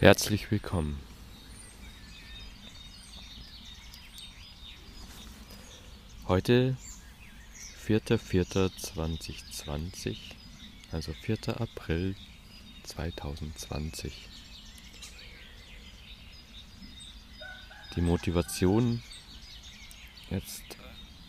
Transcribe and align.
Herzlich 0.00 0.50
willkommen. 0.50 0.98
Heute 6.26 6.76
4.4.2020, 7.86 10.16
also 10.90 11.12
4. 11.12 11.60
April 11.60 12.16
2020. 12.82 14.28
Die 17.94 18.00
Motivation, 18.00 19.00
jetzt 20.28 20.64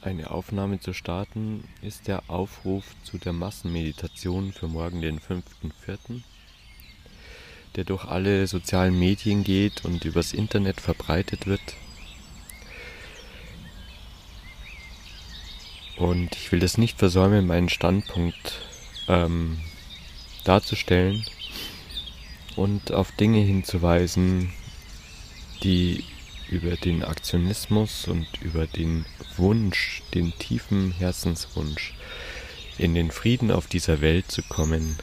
eine 0.02 0.32
Aufnahme 0.32 0.80
zu 0.80 0.94
starten, 0.94 1.70
ist 1.84 2.08
der 2.08 2.32
Aufruf 2.32 2.96
zu 3.04 3.20
der 3.20 3.34
Massenmeditation 3.34 4.54
für 4.54 4.68
morgen, 4.68 5.02
den 5.02 5.20
5.4., 5.20 6.24
der 7.76 7.84
durch 7.84 8.06
alle 8.06 8.48
sozialen 8.48 8.98
Medien 8.98 9.44
geht 9.44 9.84
und 9.84 10.06
übers 10.06 10.34
Internet 10.34 10.80
verbreitet 10.82 11.46
wird. 11.46 11.62
Und 15.98 16.36
ich 16.36 16.52
will 16.52 16.60
das 16.60 16.78
nicht 16.78 16.98
versäumen, 16.98 17.48
meinen 17.48 17.70
Standpunkt 17.70 18.60
ähm, 19.08 19.60
darzustellen 20.44 21.26
und 22.56 22.92
auf 22.92 23.12
Dinge 23.12 23.40
hinzuweisen, 23.40 24.52
die 25.64 26.04
über 26.50 26.76
den 26.76 27.04
Aktionismus 27.04 28.08
und 28.08 28.28
über 28.42 28.68
den 28.68 29.06
Wunsch, 29.38 30.04
den 30.14 30.38
tiefen 30.38 30.92
Herzenswunsch, 30.92 31.94
in 32.78 32.94
den 32.94 33.12
Frieden 33.12 33.52
auf 33.52 33.68
dieser 33.68 34.02
Welt 34.02 34.30
zu 34.32 34.44
kommen, 34.44 34.98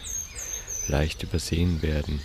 leicht 0.89 1.23
übersehen 1.23 1.83
werden. 1.83 2.21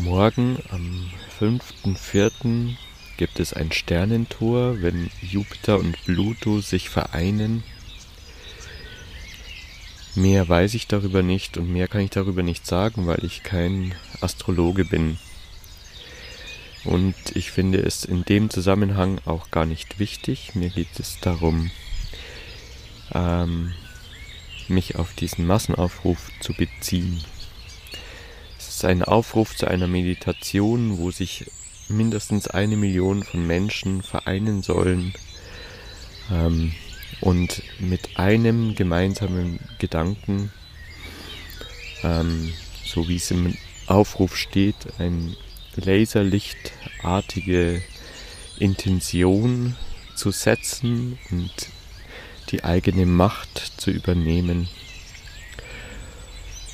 Morgen 0.00 0.58
am 0.70 1.10
5.4. 1.40 2.76
gibt 3.16 3.40
es 3.40 3.52
ein 3.52 3.72
Sternentor, 3.72 4.80
wenn 4.80 5.10
Jupiter 5.20 5.76
und 5.80 6.00
Pluto 6.04 6.60
sich 6.60 6.88
vereinen. 6.88 7.64
Mehr 10.14 10.48
weiß 10.48 10.74
ich 10.74 10.86
darüber 10.86 11.24
nicht 11.24 11.56
und 11.56 11.72
mehr 11.72 11.88
kann 11.88 12.02
ich 12.02 12.10
darüber 12.10 12.44
nicht 12.44 12.64
sagen, 12.64 13.08
weil 13.08 13.24
ich 13.24 13.42
kein 13.42 13.92
Astrologe 14.20 14.84
bin. 14.84 15.18
Und 16.84 17.16
ich 17.34 17.50
finde 17.50 17.80
es 17.80 18.04
in 18.04 18.24
dem 18.24 18.50
Zusammenhang 18.50 19.18
auch 19.24 19.50
gar 19.50 19.66
nicht 19.66 19.98
wichtig. 19.98 20.54
Mir 20.54 20.70
geht 20.70 21.00
es 21.00 21.18
darum, 21.18 21.72
ähm, 23.12 23.74
mich 24.68 24.94
auf 24.94 25.12
diesen 25.14 25.44
Massenaufruf 25.44 26.30
zu 26.38 26.52
beziehen. 26.52 27.20
Ist 28.78 28.84
ein 28.84 29.02
Aufruf 29.02 29.56
zu 29.56 29.66
einer 29.66 29.88
Meditation, 29.88 30.98
wo 30.98 31.10
sich 31.10 31.50
mindestens 31.88 32.46
eine 32.46 32.76
Million 32.76 33.24
von 33.24 33.44
Menschen 33.44 34.04
vereinen 34.04 34.62
sollen 34.62 35.14
ähm, 36.30 36.72
und 37.20 37.60
mit 37.80 38.20
einem 38.20 38.76
gemeinsamen 38.76 39.58
Gedanken, 39.80 40.52
ähm, 42.04 42.52
so 42.84 43.08
wie 43.08 43.16
es 43.16 43.32
im 43.32 43.56
Aufruf 43.88 44.36
steht, 44.36 44.76
ein 45.00 45.36
laserlichtartige 45.74 47.82
Intention 48.60 49.74
zu 50.14 50.30
setzen 50.30 51.18
und 51.32 51.52
die 52.52 52.62
eigene 52.62 53.06
Macht 53.06 53.72
zu 53.76 53.90
übernehmen, 53.90 54.68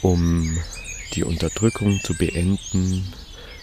um 0.03 0.59
die 1.15 1.25
Unterdrückung 1.25 2.01
zu 2.03 2.15
beenden 2.15 3.13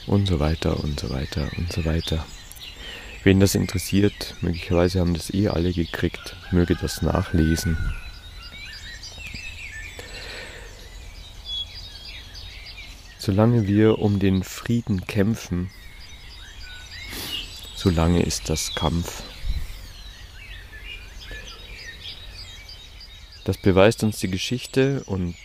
und 0.07 0.28
so 0.28 0.39
weiter 0.39 0.81
und 0.84 1.00
so 1.00 1.09
weiter 1.09 1.50
und 1.57 1.72
so 1.72 1.85
weiter. 1.85 2.25
Wen 3.23 3.39
das 3.39 3.56
interessiert, 3.56 4.35
möglicherweise 4.41 5.00
haben 5.00 5.13
das 5.13 5.34
eh 5.34 5.47
alle 5.47 5.73
gekriegt, 5.73 6.35
möge 6.51 6.75
das 6.75 7.01
nachlesen. 7.01 7.78
Solange 13.19 13.68
wir 13.68 14.00
um 14.00 14.18
den 14.18 14.44
Frieden 14.44 15.06
kämpfen, 15.06 15.69
solange 17.75 18.23
ist 18.23 18.50
das 18.50 18.73
Kampf. 18.73 19.22
Das 23.44 23.57
beweist 23.57 24.03
uns 24.03 24.19
die 24.19 24.31
Geschichte 24.31 25.03
und 25.06 25.35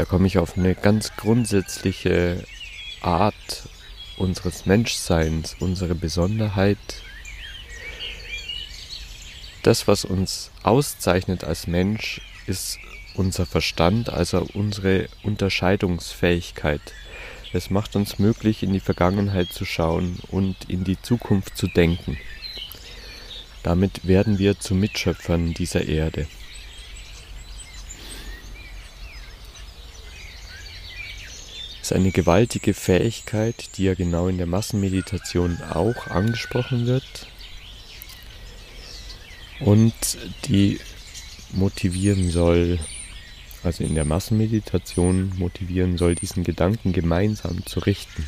da 0.00 0.06
komme 0.06 0.26
ich 0.26 0.38
auf 0.38 0.56
eine 0.56 0.74
ganz 0.74 1.14
grundsätzliche 1.14 2.42
Art 3.02 3.68
unseres 4.16 4.64
Menschseins, 4.64 5.56
unsere 5.60 5.94
Besonderheit. 5.94 6.78
Das, 9.62 9.86
was 9.86 10.06
uns 10.06 10.52
auszeichnet 10.62 11.44
als 11.44 11.66
Mensch, 11.66 12.22
ist 12.46 12.78
unser 13.14 13.44
Verstand, 13.44 14.08
also 14.08 14.48
unsere 14.54 15.06
Unterscheidungsfähigkeit. 15.22 16.80
Es 17.52 17.68
macht 17.68 17.94
uns 17.94 18.18
möglich, 18.18 18.62
in 18.62 18.72
die 18.72 18.80
Vergangenheit 18.80 19.48
zu 19.52 19.66
schauen 19.66 20.18
und 20.30 20.56
in 20.70 20.82
die 20.82 20.98
Zukunft 21.02 21.58
zu 21.58 21.66
denken. 21.66 22.16
Damit 23.62 24.06
werden 24.08 24.38
wir 24.38 24.58
zu 24.58 24.74
Mitschöpfern 24.74 25.52
dieser 25.52 25.84
Erde. 25.84 26.26
Eine 31.92 32.12
gewaltige 32.12 32.74
Fähigkeit, 32.74 33.76
die 33.76 33.84
ja 33.84 33.94
genau 33.94 34.28
in 34.28 34.38
der 34.38 34.46
Massenmeditation 34.46 35.58
auch 35.70 36.06
angesprochen 36.08 36.86
wird 36.86 37.26
und 39.60 39.94
die 40.46 40.80
motivieren 41.52 42.30
soll, 42.30 42.78
also 43.62 43.84
in 43.84 43.94
der 43.94 44.04
Massenmeditation 44.04 45.32
motivieren 45.36 45.98
soll, 45.98 46.14
diesen 46.14 46.44
Gedanken 46.44 46.92
gemeinsam 46.92 47.64
zu 47.66 47.80
richten. 47.80 48.24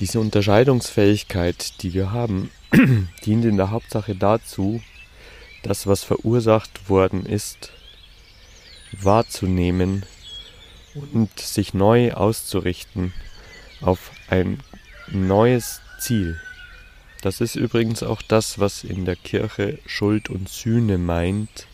Diese 0.00 0.20
Unterscheidungsfähigkeit, 0.20 1.82
die 1.82 1.92
wir 1.92 2.12
haben, 2.12 2.50
dient 3.24 3.44
in 3.44 3.56
der 3.56 3.70
Hauptsache 3.70 4.14
dazu, 4.14 4.80
das, 5.64 5.88
was 5.88 6.04
verursacht 6.04 6.88
worden 6.88 7.26
ist, 7.26 7.72
wahrzunehmen 8.92 10.04
und 10.94 11.38
sich 11.38 11.74
neu 11.74 12.12
auszurichten 12.12 13.12
auf 13.80 14.10
ein 14.28 14.62
neues 15.08 15.80
Ziel. 15.98 16.40
Das 17.22 17.40
ist 17.40 17.56
übrigens 17.56 18.02
auch 18.02 18.22
das, 18.22 18.58
was 18.58 18.84
in 18.84 19.04
der 19.04 19.16
Kirche 19.16 19.78
Schuld 19.86 20.30
und 20.30 20.48
Sühne 20.48 20.98
meint. 20.98 21.66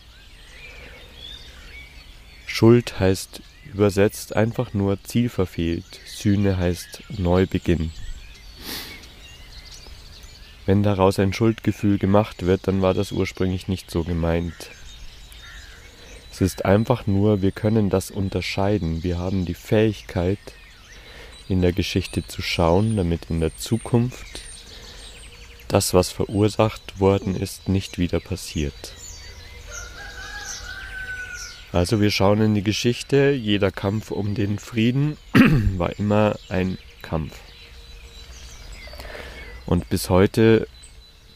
Schuld 2.47 2.99
heißt 2.99 3.41
übersetzt 3.71 4.35
einfach 4.35 4.73
nur 4.73 5.03
Ziel 5.03 5.29
verfehlt. 5.29 5.99
Sühne 6.05 6.57
heißt 6.57 7.03
Neubeginn. 7.17 7.91
Wenn 10.65 10.81
daraus 10.81 11.19
ein 11.19 11.33
Schuldgefühl 11.33 11.99
gemacht 11.99 12.45
wird, 12.45 12.67
dann 12.67 12.81
war 12.81 12.93
das 12.93 13.11
ursprünglich 13.11 13.67
nicht 13.67 13.91
so 13.91 14.03
gemeint. 14.03 14.71
Es 16.35 16.41
ist 16.41 16.65
einfach 16.65 17.07
nur, 17.07 17.41
wir 17.41 17.53
können 17.53 17.89
das 17.89 18.11
unterscheiden. 18.11 19.03
Wir 19.03 19.17
haben 19.17 19.45
die 19.45 19.53
Fähigkeit, 19.53 20.37
in 21.47 21.61
der 21.61 21.71
Geschichte 21.71 22.27
zu 22.27 22.41
schauen, 22.41 22.97
damit 22.97 23.29
in 23.29 23.39
der 23.39 23.55
Zukunft 23.55 24.41
das, 25.69 25.93
was 25.93 26.11
verursacht 26.11 26.99
worden 26.99 27.37
ist, 27.37 27.69
nicht 27.69 27.99
wieder 27.99 28.19
passiert. 28.19 28.95
Also 31.71 32.01
wir 32.01 32.11
schauen 32.11 32.41
in 32.41 32.53
die 32.53 32.63
Geschichte, 32.63 33.31
jeder 33.31 33.71
Kampf 33.71 34.11
um 34.11 34.35
den 34.35 34.59
Frieden 34.59 35.15
war 35.77 35.97
immer 35.97 36.35
ein 36.49 36.77
Kampf. 37.01 37.39
Und 39.65 39.87
bis 39.87 40.09
heute, 40.09 40.67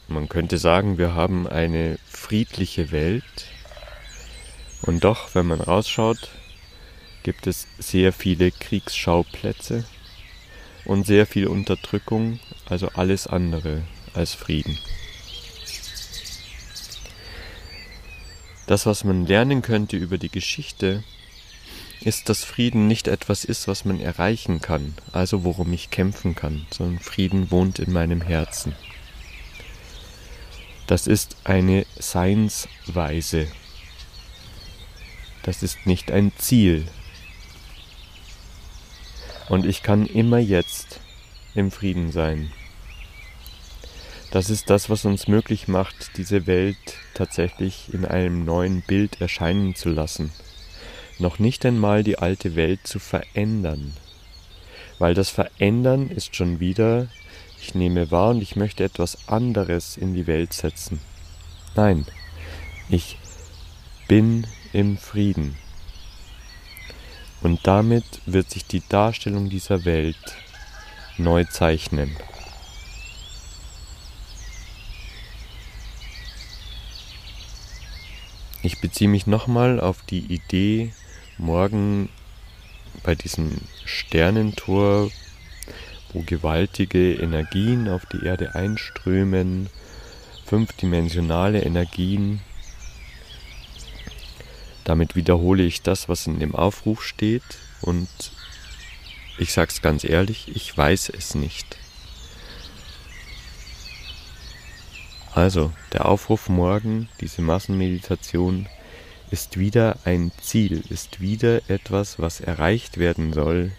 man 0.09 0.27
könnte 0.27 0.57
sagen, 0.57 0.97
wir 0.97 1.15
haben 1.15 1.47
eine 1.47 1.97
friedliche 2.05 2.91
Welt. 2.91 3.23
Und 4.81 5.03
doch, 5.03 5.35
wenn 5.35 5.47
man 5.47 5.61
rausschaut, 5.61 6.29
gibt 7.23 7.47
es 7.47 7.67
sehr 7.77 8.13
viele 8.13 8.51
Kriegsschauplätze 8.51 9.85
und 10.85 11.05
sehr 11.05 11.25
viel 11.25 11.47
Unterdrückung, 11.47 12.39
also 12.67 12.89
alles 12.89 13.27
andere 13.27 13.83
als 14.13 14.33
Frieden. 14.33 14.77
Das, 18.67 18.85
was 18.85 19.03
man 19.03 19.25
lernen 19.25 19.61
könnte 19.61 19.97
über 19.97 20.17
die 20.17 20.29
Geschichte, 20.29 21.03
ist, 22.01 22.29
dass 22.29 22.43
Frieden 22.43 22.87
nicht 22.87 23.07
etwas 23.07 23.43
ist, 23.43 23.67
was 23.67 23.83
man 23.83 23.99
erreichen 23.99 24.61
kann, 24.61 24.93
also 25.11 25.43
worum 25.43 25.73
ich 25.73 25.89
kämpfen 25.89 26.35
kann, 26.35 26.65
sondern 26.71 26.99
Frieden 26.99 27.51
wohnt 27.51 27.79
in 27.79 27.91
meinem 27.91 28.21
Herzen. 28.21 28.75
Das 30.87 31.07
ist 31.07 31.35
eine 31.43 31.85
Seinsweise. 31.97 33.47
Das 35.43 35.63
ist 35.63 35.85
nicht 35.85 36.11
ein 36.11 36.31
Ziel. 36.37 36.85
Und 39.47 39.65
ich 39.65 39.81
kann 39.81 40.05
immer 40.05 40.37
jetzt 40.37 40.99
im 41.55 41.71
Frieden 41.71 42.11
sein. 42.11 42.51
Das 44.31 44.51
ist 44.51 44.69
das, 44.69 44.91
was 44.91 45.05
uns 45.05 45.27
möglich 45.27 45.67
macht, 45.67 46.17
diese 46.17 46.45
Welt 46.45 46.77
tatsächlich 47.15 47.91
in 47.91 48.05
einem 48.05 48.45
neuen 48.45 48.81
Bild 48.81 49.19
erscheinen 49.21 49.73
zu 49.73 49.89
lassen. 49.89 50.31
Noch 51.17 51.39
nicht 51.39 51.65
einmal 51.65 52.03
die 52.03 52.19
alte 52.19 52.55
Welt 52.55 52.85
zu 52.85 52.99
verändern. 52.99 53.93
Weil 54.99 55.15
das 55.15 55.29
Verändern 55.29 56.09
ist 56.09 56.35
schon 56.35 56.59
wieder, 56.59 57.07
ich 57.59 57.73
nehme 57.73 58.11
wahr 58.11 58.29
und 58.29 58.41
ich 58.41 58.55
möchte 58.55 58.83
etwas 58.83 59.27
anderes 59.27 59.97
in 59.97 60.13
die 60.13 60.27
Welt 60.27 60.53
setzen. 60.53 61.01
Nein, 61.75 62.05
ich 62.89 63.17
bin 64.07 64.45
im 64.73 64.97
Frieden. 64.97 65.55
Und 67.41 67.65
damit 67.67 68.03
wird 68.25 68.49
sich 68.49 68.65
die 68.65 68.83
Darstellung 68.87 69.49
dieser 69.49 69.85
Welt 69.85 70.35
neu 71.17 71.45
zeichnen. 71.45 72.15
Ich 78.61 78.81
beziehe 78.81 79.09
mich 79.09 79.25
nochmal 79.25 79.79
auf 79.79 80.01
die 80.01 80.33
Idee, 80.33 80.91
morgen 81.37 82.09
bei 83.03 83.15
diesem 83.15 83.57
Sternentor, 83.85 85.09
wo 86.11 86.21
gewaltige 86.23 87.13
Energien 87.13 87.87
auf 87.87 88.05
die 88.05 88.25
Erde 88.25 88.55
einströmen, 88.55 89.69
fünfdimensionale 90.45 91.61
Energien. 91.61 92.41
Damit 94.89 95.15
wiederhole 95.15 95.61
ich 95.61 95.83
das, 95.83 96.09
was 96.09 96.25
in 96.25 96.39
dem 96.39 96.55
Aufruf 96.55 97.03
steht 97.03 97.43
und 97.81 98.09
ich 99.37 99.53
sage 99.53 99.69
es 99.71 99.83
ganz 99.83 100.03
ehrlich, 100.03 100.47
ich 100.55 100.75
weiß 100.75 101.09
es 101.09 101.35
nicht. 101.35 101.77
Also, 105.35 105.71
der 105.93 106.07
Aufruf 106.07 106.49
morgen, 106.49 107.07
diese 107.21 107.43
Massenmeditation, 107.43 108.67
ist 109.29 109.59
wieder 109.59 109.99
ein 110.05 110.31
Ziel, 110.41 110.83
ist 110.89 111.21
wieder 111.21 111.69
etwas, 111.69 112.17
was 112.17 112.41
erreicht 112.41 112.97
werden 112.97 113.31
soll, 113.31 113.71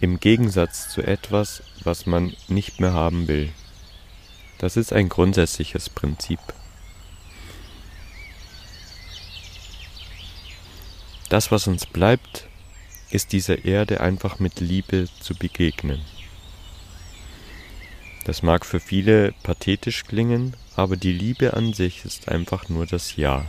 im 0.00 0.18
Gegensatz 0.18 0.88
zu 0.88 1.00
etwas, 1.00 1.62
was 1.84 2.06
man 2.06 2.34
nicht 2.48 2.80
mehr 2.80 2.92
haben 2.92 3.28
will. 3.28 3.52
Das 4.58 4.76
ist 4.76 4.92
ein 4.92 5.08
grundsätzliches 5.08 5.88
Prinzip. 5.88 6.40
Das, 11.30 11.52
was 11.52 11.68
uns 11.68 11.86
bleibt, 11.86 12.48
ist 13.10 13.32
dieser 13.32 13.64
Erde 13.64 14.00
einfach 14.00 14.40
mit 14.40 14.58
Liebe 14.58 15.08
zu 15.20 15.36
begegnen. 15.36 16.00
Das 18.24 18.42
mag 18.42 18.66
für 18.66 18.80
viele 18.80 19.32
pathetisch 19.44 20.02
klingen, 20.02 20.56
aber 20.74 20.96
die 20.96 21.12
Liebe 21.12 21.54
an 21.54 21.72
sich 21.72 22.04
ist 22.04 22.28
einfach 22.28 22.68
nur 22.68 22.84
das 22.84 23.14
Ja. 23.14 23.46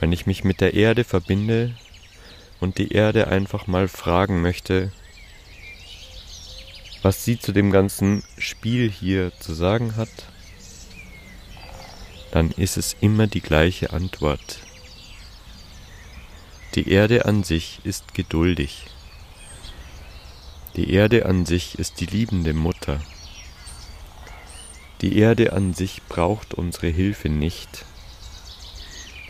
Wenn 0.00 0.10
ich 0.10 0.26
mich 0.26 0.42
mit 0.42 0.60
der 0.60 0.74
Erde 0.74 1.04
verbinde 1.04 1.76
und 2.58 2.78
die 2.78 2.90
Erde 2.90 3.28
einfach 3.28 3.68
mal 3.68 3.86
fragen 3.86 4.42
möchte, 4.42 4.90
was 7.02 7.24
sie 7.24 7.38
zu 7.38 7.52
dem 7.52 7.70
ganzen 7.70 8.24
Spiel 8.36 8.90
hier 8.90 9.30
zu 9.38 9.54
sagen 9.54 9.94
hat, 9.94 10.10
dann 12.34 12.50
ist 12.50 12.76
es 12.76 12.96
immer 13.00 13.28
die 13.28 13.40
gleiche 13.40 13.92
Antwort. 13.92 14.58
Die 16.74 16.90
Erde 16.90 17.26
an 17.26 17.44
sich 17.44 17.78
ist 17.84 18.12
geduldig. 18.12 18.86
Die 20.74 20.92
Erde 20.92 21.26
an 21.26 21.46
sich 21.46 21.78
ist 21.78 22.00
die 22.00 22.06
liebende 22.06 22.52
Mutter. 22.52 23.00
Die 25.00 25.16
Erde 25.16 25.52
an 25.52 25.74
sich 25.74 26.02
braucht 26.08 26.54
unsere 26.54 26.88
Hilfe 26.88 27.28
nicht. 27.28 27.84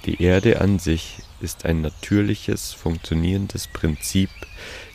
Die 0.06 0.22
Erde 0.22 0.62
an 0.62 0.78
sich 0.78 1.18
ist 1.42 1.66
ein 1.66 1.82
natürliches, 1.82 2.72
funktionierendes 2.72 3.66
Prinzip, 3.66 4.30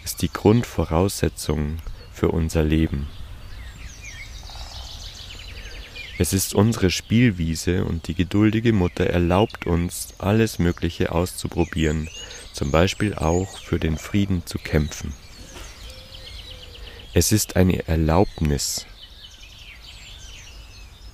ist 0.04 0.24
die 0.24 0.34
Grundvoraussetzung 0.34 1.78
für 2.12 2.30
unser 2.30 2.64
Leben. 2.64 3.19
Es 6.22 6.34
ist 6.34 6.54
unsere 6.54 6.92
Spielwiese 6.92 7.86
und 7.86 8.10
die 8.10 8.14
geduldige 8.14 8.74
Mutter 8.74 9.06
erlaubt 9.06 9.66
uns, 9.66 10.10
alles 10.18 10.60
Mögliche 10.60 11.14
auszuprobieren, 11.14 12.10
zum 12.52 12.72
Beispiel 12.72 13.16
auch 13.16 13.58
für 13.60 13.80
den 13.80 13.98
Frieden 13.98 14.46
zu 14.46 14.58
kämpfen. 14.58 15.14
Es 17.14 17.32
ist 17.32 17.56
eine 17.56 17.88
Erlaubnis. 17.88 18.86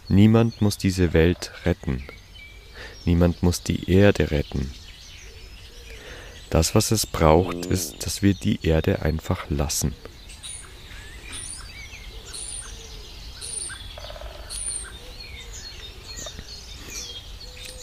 Niemand 0.08 0.60
muss 0.64 0.80
diese 0.80 1.14
Welt 1.14 1.52
retten. 1.66 2.04
Niemand 3.06 3.44
muss 3.44 3.62
die 3.62 3.88
Erde 3.88 4.32
retten. 4.32 4.72
Das, 6.50 6.74
was 6.74 6.90
es 6.90 7.06
braucht, 7.06 7.68
ist, 7.68 8.08
dass 8.08 8.24
wir 8.24 8.34
die 8.34 8.66
Erde 8.66 9.04
einfach 9.04 9.52
lassen. 9.52 9.94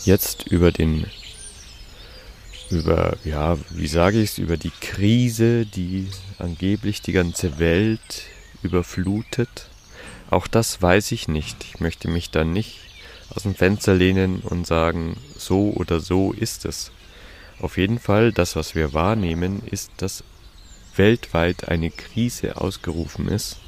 Jetzt 0.05 0.47
über 0.49 0.73
den 0.73 1.07
über, 2.71 3.17
ja, 3.25 3.59
wie 3.71 3.87
sage 3.87 4.21
ich 4.21 4.31
es, 4.31 4.39
über 4.39 4.57
die 4.57 4.73
Krise, 4.81 5.67
die 5.67 6.09
angeblich 6.39 7.03
die 7.03 7.13
ganze 7.13 7.59
Welt 7.59 8.23
überflutet. 8.63 9.69
Auch 10.31 10.47
das 10.47 10.81
weiß 10.81 11.13
ich 11.13 11.29
nicht. 11.29 11.65
Ich 11.65 11.81
möchte 11.81 12.09
mich 12.09 12.31
da 12.31 12.45
nicht 12.45 12.79
aus 13.35 13.43
dem 13.43 13.55
Fenster 13.55 13.95
lehnen 13.95 14.41
und 14.41 14.67
sagen, 14.67 15.17
so 15.37 15.71
oder 15.71 16.01
so 16.01 16.33
ist 16.33 16.65
es. 16.65 16.91
Auf 17.61 17.77
jeden 17.77 17.99
Fall, 17.99 18.33
das, 18.33 18.57
was 18.57 18.75
wir 18.75 18.93
wahrnehmen, 18.93 19.63
ist, 19.71 19.91
dass 19.99 20.25
weltweit 20.97 21.69
eine 21.69 21.91
Krise 21.91 22.61
ausgerufen 22.61 23.29
ist. 23.29 23.59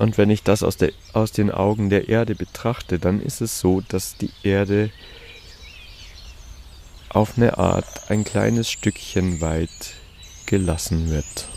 Und 0.00 0.16
wenn 0.16 0.30
ich 0.30 0.42
das 0.42 0.62
aus, 0.62 0.78
der, 0.78 0.92
aus 1.12 1.30
den 1.30 1.50
Augen 1.50 1.90
der 1.90 2.08
Erde 2.08 2.34
betrachte, 2.34 2.98
dann 2.98 3.20
ist 3.20 3.42
es 3.42 3.60
so, 3.60 3.82
dass 3.82 4.16
die 4.16 4.30
Erde 4.42 4.88
auf 7.10 7.36
eine 7.36 7.58
Art 7.58 8.10
ein 8.10 8.24
kleines 8.24 8.70
Stückchen 8.70 9.42
weit 9.42 9.68
gelassen 10.46 11.10
wird. 11.10 11.48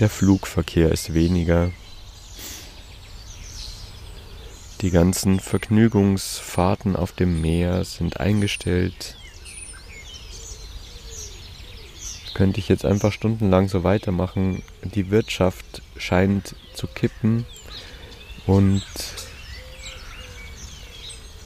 Der 0.00 0.10
Flugverkehr 0.10 0.90
ist 0.90 1.14
weniger. 1.14 1.70
Die 4.80 4.90
ganzen 4.90 5.38
Vergnügungsfahrten 5.38 6.96
auf 6.96 7.12
dem 7.12 7.40
Meer 7.40 7.84
sind 7.84 8.18
eingestellt. 8.18 9.16
Könnte 12.42 12.58
ich 12.58 12.68
jetzt 12.68 12.84
einfach 12.84 13.12
stundenlang 13.12 13.68
so 13.68 13.84
weitermachen. 13.84 14.64
Die 14.82 15.12
Wirtschaft 15.12 15.80
scheint 15.96 16.56
zu 16.74 16.88
kippen 16.88 17.46
und 18.48 18.82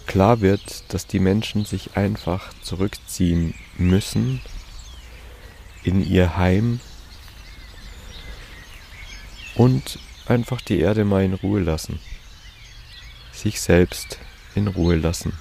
klar 0.07 0.41
wird, 0.41 0.85
dass 0.89 1.07
die 1.07 1.19
Menschen 1.19 1.67
sich 1.67 1.99
einfach 1.99 2.51
zurückziehen 2.63 3.53
müssen 3.77 4.41
in 5.85 6.03
ihr 6.03 6.39
Heim 6.39 6.81
und 9.55 9.99
einfach 10.25 10.63
die 10.63 10.81
Erde 10.81 11.05
mal 11.05 11.23
in 11.23 11.35
Ruhe 11.35 11.61
lassen. 11.61 12.01
Sich 13.33 13.61
selbst 13.61 14.19
in 14.55 14.67
Ruhe 14.67 14.97
lassen. 14.97 15.35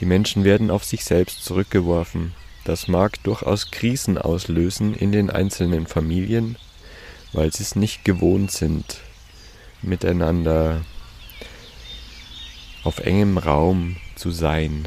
Die 0.00 0.06
Menschen 0.06 0.44
werden 0.44 0.70
auf 0.70 0.82
sich 0.82 1.04
selbst 1.04 1.44
zurückgeworfen. 1.44 2.32
Das 2.64 2.86
mag 2.86 3.22
durchaus 3.24 3.70
Krisen 3.70 4.18
auslösen 4.18 4.94
in 4.94 5.10
den 5.10 5.30
einzelnen 5.30 5.86
Familien, 5.86 6.56
weil 7.32 7.52
sie 7.52 7.64
es 7.64 7.74
nicht 7.74 8.04
gewohnt 8.04 8.52
sind, 8.52 9.00
miteinander 9.82 10.84
auf 12.84 13.00
engem 13.00 13.38
Raum 13.38 13.96
zu 14.14 14.30
sein. 14.30 14.86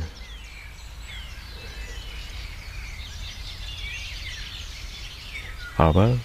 Aber 5.77 6.17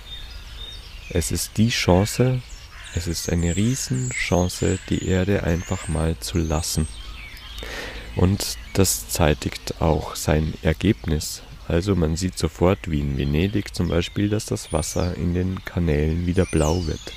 es 1.09 1.33
ist 1.33 1.57
die 1.57 1.71
Chance, 1.71 2.41
es 2.95 3.09
ist 3.09 3.31
eine 3.31 3.57
Riesenchance, 3.57 4.79
die 4.89 5.07
Erde 5.09 5.43
einfach 5.43 5.89
mal 5.89 6.17
zu 6.21 6.39
lassen. 6.39 6.87
Und 8.17 8.59
das 8.75 9.09
zeitigt 9.09 9.81
auch 9.81 10.17
sein 10.17 10.55
Ergebnis. 10.63 11.43
Also 11.69 11.95
man 11.95 12.17
sieht 12.17 12.37
sofort, 12.37 12.91
wie 12.91 13.01
in 13.01 13.17
Venedig 13.17 13.75
zum 13.75 13.89
Beispiel, 13.89 14.29
dass 14.29 14.47
das 14.47 14.73
Wasser 14.73 15.17
in 15.17 15.35
den 15.35 15.65
Kanälen 15.65 16.27
wieder 16.27 16.45
blau 16.47 16.87
wird. 16.87 17.13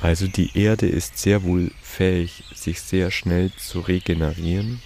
Also 0.00 0.28
die 0.28 0.56
Erde 0.56 0.86
ist 0.86 1.18
sehr 1.18 1.42
wohl 1.42 1.72
fähig, 1.82 2.44
sich 2.54 2.80
sehr 2.80 3.10
schnell 3.10 3.52
zu 3.56 3.80
regenerieren, 3.80 4.80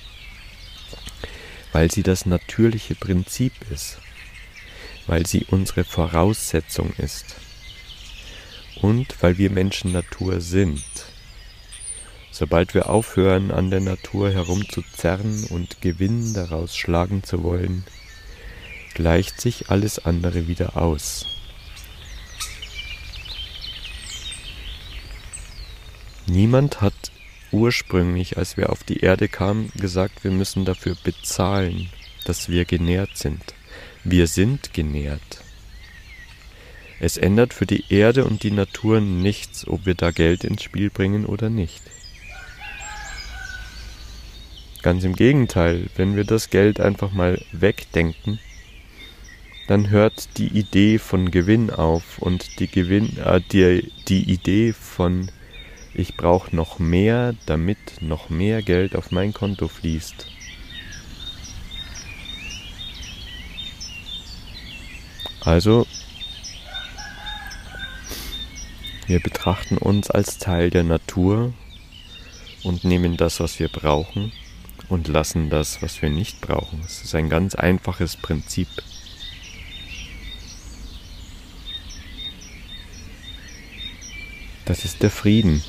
weil 1.73 1.91
sie 1.91 2.03
das 2.03 2.27
natürliche 2.27 2.97
Prinzip 2.97 3.53
ist, 3.71 3.99
weil 5.07 5.27
sie 5.27 5.47
unsere 5.51 5.85
Voraussetzung 5.85 6.93
ist 6.99 7.37
und 8.81 9.15
weil 9.21 9.39
wir 9.39 9.51
Menschen 9.51 9.93
Natur 9.93 10.41
sind. 10.41 10.83
Sobald 12.37 12.75
wir 12.75 12.91
aufhören, 12.91 13.53
an 13.53 13.71
der 13.71 13.79
Natur 13.79 14.29
herumzuzerren 14.29 15.45
und 15.50 15.81
Gewinn 15.81 16.35
daraus 16.35 16.76
schlagen 16.76 17.23
zu 17.23 17.45
wollen, 17.45 17.85
gleicht 18.93 19.41
sich 19.41 19.71
alles 19.71 20.05
andere 20.05 20.49
wieder 20.49 20.76
aus. 20.76 21.26
Niemand 26.26 26.81
hat 26.81 27.12
ursprünglich, 27.53 28.37
als 28.37 28.57
wir 28.57 28.71
auf 28.71 28.83
die 28.83 28.99
Erde 28.99 29.29
kamen, 29.29 29.71
gesagt, 29.76 30.25
wir 30.25 30.33
müssen 30.33 30.64
dafür 30.64 30.97
bezahlen, 31.05 31.88
dass 32.25 32.49
wir 32.49 32.64
genährt 32.64 33.17
sind. 33.17 33.55
Wir 34.03 34.26
sind 34.26 34.75
genährt. 34.75 35.45
Es 36.99 37.17
ändert 37.17 37.55
für 37.55 37.67
die 37.67 37.85
Erde 37.91 38.25
und 38.25 38.43
die 38.43 38.50
Natur 38.50 39.00
nichts, 39.00 39.69
ob 39.69 39.87
wir 39.87 39.95
da 39.95 40.11
Geld 40.11 40.43
ins 40.43 40.64
Spiel 40.64 40.91
bringen 40.91 41.26
oder 41.26 41.49
nicht. 41.49 41.81
Ganz 44.85 45.03
im 45.03 45.17
Gegenteil, 45.17 45.87
wenn 45.97 46.14
wir 46.14 46.25
das 46.25 46.50
Geld 46.50 46.79
einfach 46.79 47.11
mal 47.11 47.41
wegdenken, 47.53 48.38
dann 49.67 49.88
hört 49.88 50.37
die 50.37 50.49
Idee 50.49 50.99
von 50.99 51.31
Gewinn 51.31 51.71
auf 51.71 52.19
und 52.19 52.61
die, 52.61 52.69
Gewinn, 52.69 53.17
äh, 53.17 53.41
die, 53.50 53.91
die 54.09 54.31
Idee 54.31 54.75
von 54.75 55.31
ich 55.95 56.19
brauche 56.19 56.55
noch 56.55 56.79
mehr, 56.81 57.35
damit 57.47 57.79
noch 58.03 58.29
mehr 58.29 58.61
Geld 58.61 58.95
auf 58.95 59.11
mein 59.11 59.33
Konto 59.33 59.69
fließt. 59.69 60.26
Also, 65.41 65.87
wir 69.07 69.21
betrachten 69.21 69.79
uns 69.79 70.11
als 70.11 70.37
Teil 70.37 70.69
der 70.69 70.85
Natur 70.85 71.55
und 72.64 72.85
nehmen 72.85 73.17
das, 73.17 73.41
was 73.41 73.59
wir 73.59 73.69
brauchen 73.69 74.31
und 74.88 75.09
lassen 75.09 75.50
das, 75.50 75.83
was 75.83 76.00
wir 76.03 76.11
nicht 76.11 76.41
brauchen. 76.41 76.83
Es 76.85 77.03
ist 77.03 77.14
ein 77.14 77.29
ganz 77.29 77.55
einfaches 77.55 78.17
Prinzip. 78.17 78.69
Das 84.64 84.85
ist 84.85 85.03
der 85.03 85.11
Frieden. 85.11 85.62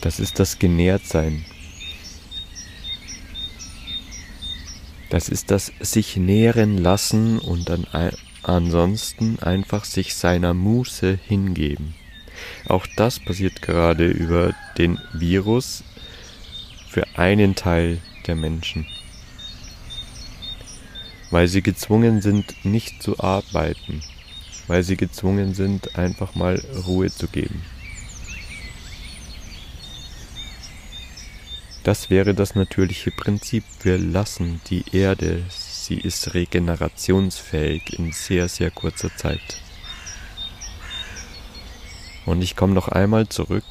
Das 0.00 0.18
ist 0.18 0.40
das 0.40 0.58
Genährtsein. 0.58 1.44
Das 5.10 5.28
ist 5.28 5.50
das 5.50 5.70
sich 5.80 6.16
nähren 6.16 6.78
lassen 6.78 7.38
und 7.38 7.68
dann 7.68 7.86
ansonsten 8.42 9.38
einfach 9.40 9.84
sich 9.84 10.14
seiner 10.14 10.54
Muße 10.54 11.18
hingeben. 11.22 11.94
Auch 12.66 12.86
das 12.96 13.20
passiert 13.20 13.60
gerade 13.60 14.06
über 14.06 14.54
den 14.78 14.98
Virus 15.12 15.84
für 16.92 17.06
einen 17.16 17.54
Teil 17.54 18.02
der 18.26 18.34
Menschen, 18.36 18.86
weil 21.30 21.48
sie 21.48 21.62
gezwungen 21.62 22.20
sind, 22.20 22.66
nicht 22.66 23.02
zu 23.02 23.18
arbeiten, 23.18 24.02
weil 24.66 24.82
sie 24.82 24.98
gezwungen 24.98 25.54
sind, 25.54 25.96
einfach 25.96 26.34
mal 26.34 26.62
Ruhe 26.86 27.10
zu 27.10 27.28
geben. 27.28 27.62
Das 31.82 32.10
wäre 32.10 32.34
das 32.34 32.54
natürliche 32.54 33.10
Prinzip. 33.10 33.64
Wir 33.82 33.96
lassen 33.96 34.60
die 34.68 34.84
Erde, 34.92 35.44
sie 35.48 35.96
ist 35.96 36.34
regenerationsfähig 36.34 37.98
in 37.98 38.12
sehr, 38.12 38.48
sehr 38.48 38.70
kurzer 38.70 39.16
Zeit. 39.16 39.56
Und 42.26 42.42
ich 42.42 42.54
komme 42.54 42.74
noch 42.74 42.88
einmal 42.88 43.28
zurück 43.30 43.64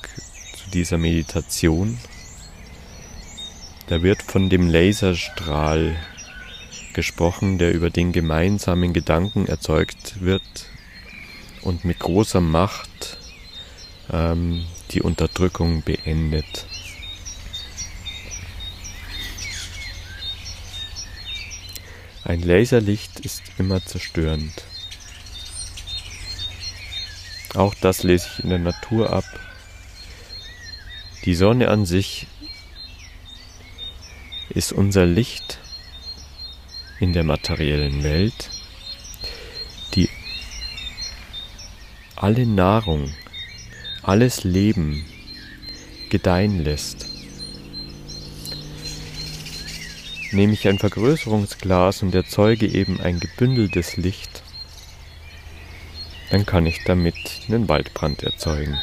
zu 0.57 0.71
dieser 0.71 0.97
Meditation. 0.97 1.99
Da 3.87 4.01
wird 4.01 4.21
von 4.21 4.49
dem 4.49 4.69
Laserstrahl 4.69 5.97
gesprochen, 6.93 7.57
der 7.57 7.73
über 7.73 7.89
den 7.89 8.11
gemeinsamen 8.11 8.93
Gedanken 8.93 9.47
erzeugt 9.47 10.21
wird 10.21 10.41
und 11.61 11.85
mit 11.85 11.99
großer 11.99 12.41
Macht 12.41 13.17
ähm, 14.11 14.65
die 14.91 15.01
Unterdrückung 15.01 15.83
beendet. 15.83 16.65
Ein 22.23 22.41
Laserlicht 22.41 23.19
ist 23.21 23.41
immer 23.57 23.83
zerstörend. 23.83 24.63
Auch 27.55 27.73
das 27.75 28.03
lese 28.03 28.27
ich 28.31 28.43
in 28.43 28.49
der 28.49 28.59
Natur 28.59 29.11
ab. 29.11 29.25
Die 31.25 31.35
Sonne 31.35 31.67
an 31.67 31.85
sich 31.85 32.27
ist 34.51 34.71
unser 34.71 35.05
Licht 35.05 35.59
in 36.99 37.13
der 37.13 37.23
materiellen 37.23 38.03
Welt, 38.03 38.49
die 39.95 40.09
alle 42.15 42.45
Nahrung, 42.45 43.13
alles 44.03 44.43
Leben 44.43 45.03
gedeihen 46.09 46.63
lässt. 46.63 47.11
nehme 50.33 50.53
ich 50.53 50.67
ein 50.67 50.79
Vergrößerungsglas 50.79 52.03
und 52.03 52.15
erzeuge 52.15 52.67
eben 52.67 52.99
ein 53.01 53.19
gebündeltes 53.19 53.97
Licht, 53.97 54.43
dann 56.29 56.45
kann 56.45 56.65
ich 56.65 56.83
damit 56.85 57.15
einen 57.47 57.67
Waldbrand 57.67 58.23
erzeugen. 58.23 58.79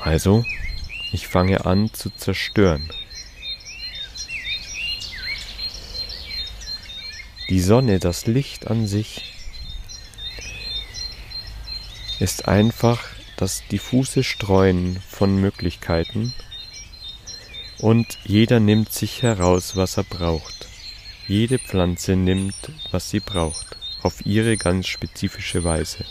Also, 0.00 0.44
ich 1.12 1.26
fange 1.26 1.64
an 1.64 1.92
zu 1.92 2.10
zerstören. 2.10 2.90
Die 7.50 7.58
Sonne, 7.58 7.98
das 7.98 8.28
Licht 8.28 8.68
an 8.68 8.86
sich, 8.86 9.34
ist 12.20 12.46
einfach 12.46 13.00
das 13.36 13.66
diffuse 13.72 14.22
Streuen 14.22 15.02
von 15.08 15.34
Möglichkeiten 15.34 16.32
und 17.78 18.18
jeder 18.24 18.60
nimmt 18.60 18.92
sich 18.92 19.22
heraus, 19.22 19.74
was 19.74 19.96
er 19.96 20.04
braucht. 20.04 20.68
Jede 21.26 21.58
Pflanze 21.58 22.14
nimmt, 22.14 22.70
was 22.92 23.10
sie 23.10 23.18
braucht, 23.18 23.76
auf 24.02 24.24
ihre 24.24 24.56
ganz 24.56 24.86
spezifische 24.86 25.64
Weise. 25.64 26.04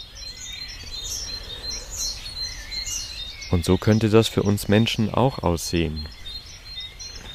Und 3.51 3.63
so 3.63 3.77
könnte 3.77 4.09
das 4.09 4.27
für 4.27 4.43
uns 4.43 4.67
Menschen 4.67 5.13
auch 5.13 5.39
aussehen. 5.39 6.05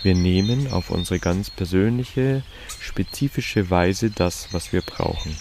Wir 0.04 0.14
nehmen 0.14 0.70
auf 0.70 0.90
unsere 0.90 1.18
ganz 1.18 1.48
persönliche, 1.48 2.42
spezifische 2.78 3.70
Weise 3.70 4.10
das, 4.10 4.48
was 4.52 4.70
wir 4.70 4.82
brauchen. 4.82 5.34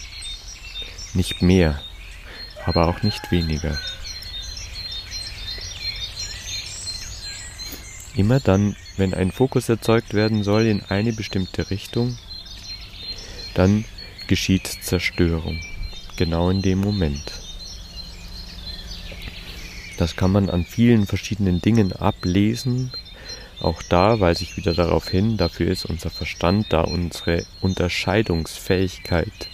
Nicht 1.12 1.42
mehr, 1.42 1.82
aber 2.64 2.86
auch 2.86 3.02
nicht 3.02 3.30
weniger. 3.30 3.78
Immer 8.16 8.40
dann, 8.40 8.74
wenn 8.96 9.12
ein 9.12 9.32
Fokus 9.32 9.68
erzeugt 9.68 10.14
werden 10.14 10.42
soll 10.42 10.64
in 10.64 10.82
eine 10.84 11.12
bestimmte 11.12 11.68
Richtung, 11.70 12.16
dann 13.52 13.84
geschieht 14.28 14.66
Zerstörung, 14.66 15.60
genau 16.16 16.48
in 16.48 16.62
dem 16.62 16.78
Moment. 16.78 17.32
Das 19.98 20.16
kann 20.16 20.32
man 20.32 20.48
an 20.48 20.64
vielen 20.64 21.06
verschiedenen 21.06 21.60
Dingen 21.60 21.92
ablesen. 21.92 22.92
Auch 23.60 23.82
da 23.82 24.20
weise 24.20 24.42
ich 24.42 24.56
wieder 24.56 24.74
darauf 24.74 25.08
hin, 25.08 25.36
dafür 25.36 25.70
ist 25.70 25.86
unser 25.86 26.10
Verstand 26.10 26.72
da, 26.72 26.82
unsere 26.82 27.46
Unterscheidungsfähigkeit. 27.60 29.48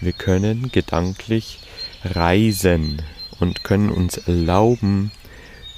Wir 0.00 0.12
können 0.12 0.70
gedanklich 0.70 1.58
reisen 2.04 3.02
und 3.40 3.64
können 3.64 3.90
uns 3.90 4.16
erlauben, 4.16 5.10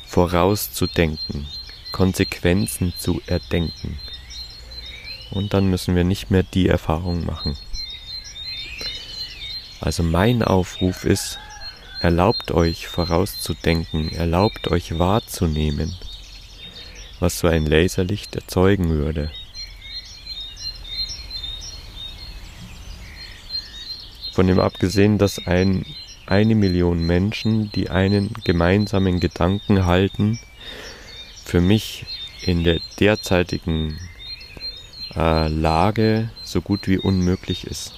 vorauszudenken, 0.07 1.47
Konsequenzen 1.93 2.93
zu 2.99 3.21
erdenken. 3.27 3.99
Und 5.31 5.55
dann 5.55 5.69
müssen 5.69 5.95
wir 5.97 6.05
nicht 6.05 6.31
mehr 6.31 6.43
die 6.43 6.69
Erfahrung 6.69 7.25
machen. 7.25 7.57
Also 9.81 10.03
mein 10.03 10.43
Aufruf 10.43 11.05
ist, 11.05 11.39
erlaubt 12.01 12.51
euch 12.51 12.87
vorauszudenken, 12.87 14.13
erlaubt 14.13 14.69
euch 14.69 14.99
wahrzunehmen, 14.99 15.97
was 17.21 17.39
so 17.39 17.49
ein 17.49 17.67
Laserlicht 17.67 18.35
erzeugen 18.35 18.89
würde. 18.89 19.31
Von 24.33 24.47
dem 24.47 24.59
abgesehen, 24.59 25.19
dass 25.19 25.47
ein 25.47 25.85
eine 26.31 26.55
Million 26.55 27.05
Menschen, 27.05 27.73
die 27.73 27.91
einen 27.91 28.33
gemeinsamen 28.45 29.19
Gedanken 29.19 29.85
halten, 29.85 30.39
für 31.45 31.61
mich 31.61 32.07
in 32.43 32.63
der 32.63 32.79
derzeitigen 33.01 33.99
äh, 35.17 35.49
Lage 35.49 36.31
so 36.45 36.61
gut 36.61 36.87
wie 36.87 36.99
unmöglich 36.99 37.67
ist. 37.67 37.93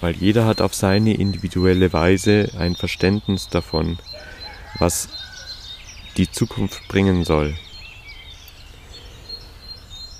Weil 0.00 0.14
jeder 0.14 0.46
hat 0.46 0.60
auf 0.60 0.74
seine 0.74 1.14
individuelle 1.14 1.92
Weise 1.92 2.52
ein 2.56 2.76
Verständnis 2.76 3.48
davon, 3.48 3.98
was 4.78 5.08
die 6.16 6.30
Zukunft 6.30 6.86
bringen 6.86 7.24
soll. 7.24 7.56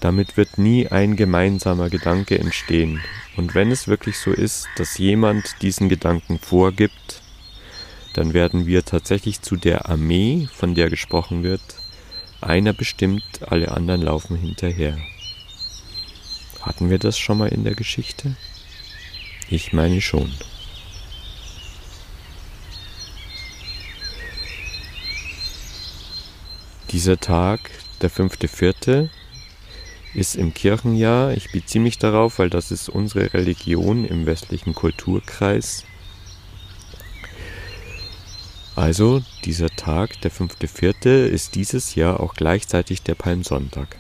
Damit 0.00 0.36
wird 0.36 0.58
nie 0.58 0.88
ein 0.88 1.16
gemeinsamer 1.16 1.90
Gedanke 1.90 2.38
entstehen. 2.38 3.00
Und 3.36 3.54
wenn 3.54 3.70
es 3.70 3.88
wirklich 3.88 4.18
so 4.18 4.32
ist, 4.32 4.68
dass 4.76 4.98
jemand 4.98 5.60
diesen 5.62 5.88
Gedanken 5.88 6.38
vorgibt, 6.38 7.22
dann 8.14 8.32
werden 8.32 8.66
wir 8.66 8.84
tatsächlich 8.84 9.42
zu 9.42 9.56
der 9.56 9.88
Armee, 9.88 10.48
von 10.52 10.74
der 10.74 10.90
gesprochen 10.90 11.42
wird, 11.42 11.60
einer 12.40 12.72
bestimmt, 12.72 13.24
alle 13.46 13.72
anderen 13.72 14.02
laufen 14.02 14.36
hinterher. 14.36 14.96
Hatten 16.62 16.90
wir 16.90 16.98
das 16.98 17.18
schon 17.18 17.38
mal 17.38 17.48
in 17.48 17.64
der 17.64 17.74
Geschichte? 17.74 18.36
Ich 19.48 19.72
meine 19.72 20.00
schon. 20.00 20.32
Dieser 26.90 27.18
Tag, 27.18 27.70
der 28.00 28.10
fünfte 28.10 28.48
Vierte, 28.48 29.10
ist 30.14 30.36
im 30.36 30.54
Kirchenjahr. 30.54 31.32
Ich 31.32 31.52
beziehe 31.52 31.82
mich 31.82 31.98
darauf, 31.98 32.38
weil 32.38 32.50
das 32.50 32.70
ist 32.70 32.88
unsere 32.88 33.32
Religion 33.34 34.04
im 34.04 34.26
westlichen 34.26 34.74
Kulturkreis. 34.74 35.84
Also 38.76 39.22
dieser 39.44 39.70
Tag, 39.70 40.20
der 40.20 40.30
fünfte 40.30 40.68
Vierte, 40.68 41.10
ist 41.10 41.56
dieses 41.56 41.94
Jahr 41.96 42.20
auch 42.20 42.34
gleichzeitig 42.34 43.02
der 43.02 43.16
Palmsonntag. 43.16 43.96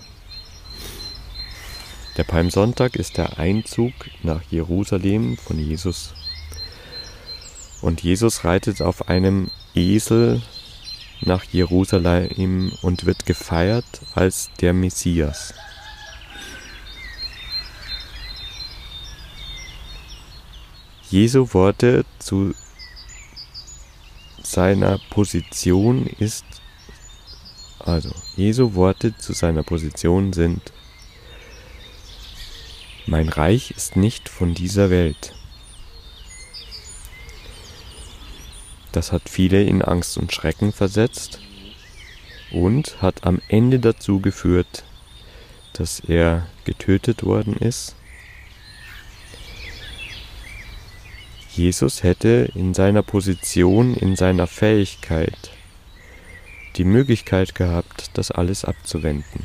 Der 2.16 2.24
Palmsonntag 2.24 2.96
ist 2.96 3.16
der 3.16 3.38
Einzug 3.38 3.92
nach 4.22 4.42
Jerusalem 4.50 5.36
von 5.36 5.58
Jesus. 5.58 6.14
Und 7.80 8.02
Jesus 8.02 8.44
reitet 8.44 8.82
auf 8.82 9.08
einem 9.08 9.50
Esel 9.74 10.42
nach 11.20 11.44
Jerusalem 11.44 12.72
und 12.82 13.04
wird 13.04 13.26
gefeiert 13.26 13.84
als 14.14 14.50
der 14.60 14.72
Messias. 14.72 15.54
Jesu 21.10 21.54
Worte 21.54 22.04
zu 22.18 22.54
seiner 24.42 24.98
Position 25.08 26.06
ist, 26.06 26.44
also 27.78 28.10
Jesu 28.36 28.74
Worte 28.74 29.16
zu 29.16 29.32
seiner 29.32 29.62
Position 29.62 30.34
sind, 30.34 30.60
mein 33.06 33.30
Reich 33.30 33.70
ist 33.70 33.96
nicht 33.96 34.28
von 34.28 34.52
dieser 34.52 34.90
Welt. 34.90 35.34
Das 38.92 39.10
hat 39.10 39.30
viele 39.30 39.62
in 39.62 39.80
Angst 39.80 40.18
und 40.18 40.34
Schrecken 40.34 40.72
versetzt 40.72 41.40
und 42.50 43.00
hat 43.00 43.24
am 43.24 43.40
Ende 43.48 43.78
dazu 43.78 44.20
geführt, 44.20 44.84
dass 45.72 46.00
er 46.00 46.46
getötet 46.64 47.24
worden 47.24 47.54
ist 47.56 47.94
Jesus 51.58 52.04
hätte 52.04 52.52
in 52.54 52.72
seiner 52.72 53.02
Position, 53.02 53.96
in 53.96 54.14
seiner 54.14 54.46
Fähigkeit 54.46 55.50
die 56.76 56.84
Möglichkeit 56.84 57.56
gehabt, 57.56 58.12
das 58.14 58.30
alles 58.30 58.64
abzuwenden. 58.64 59.44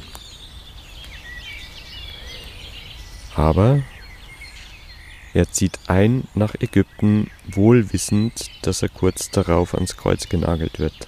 Aber 3.34 3.82
er 5.34 5.50
zieht 5.50 5.80
ein 5.88 6.28
nach 6.36 6.54
Ägypten, 6.60 7.32
wohl 7.48 7.92
wissend, 7.92 8.52
dass 8.62 8.84
er 8.84 8.90
kurz 8.90 9.32
darauf 9.32 9.74
ans 9.74 9.98
Kreuz 9.98 10.30
genagelt 10.30 10.78
wird. 10.78 11.08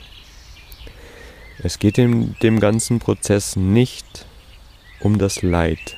Es 1.60 1.78
geht 1.78 2.00
in 2.00 2.36
dem 2.42 2.60
ganzen 2.60 2.98
Prozess 2.98 3.56
nicht 3.56 4.26
um 5.02 5.20
das 5.20 5.44
Leid. 5.44 5.98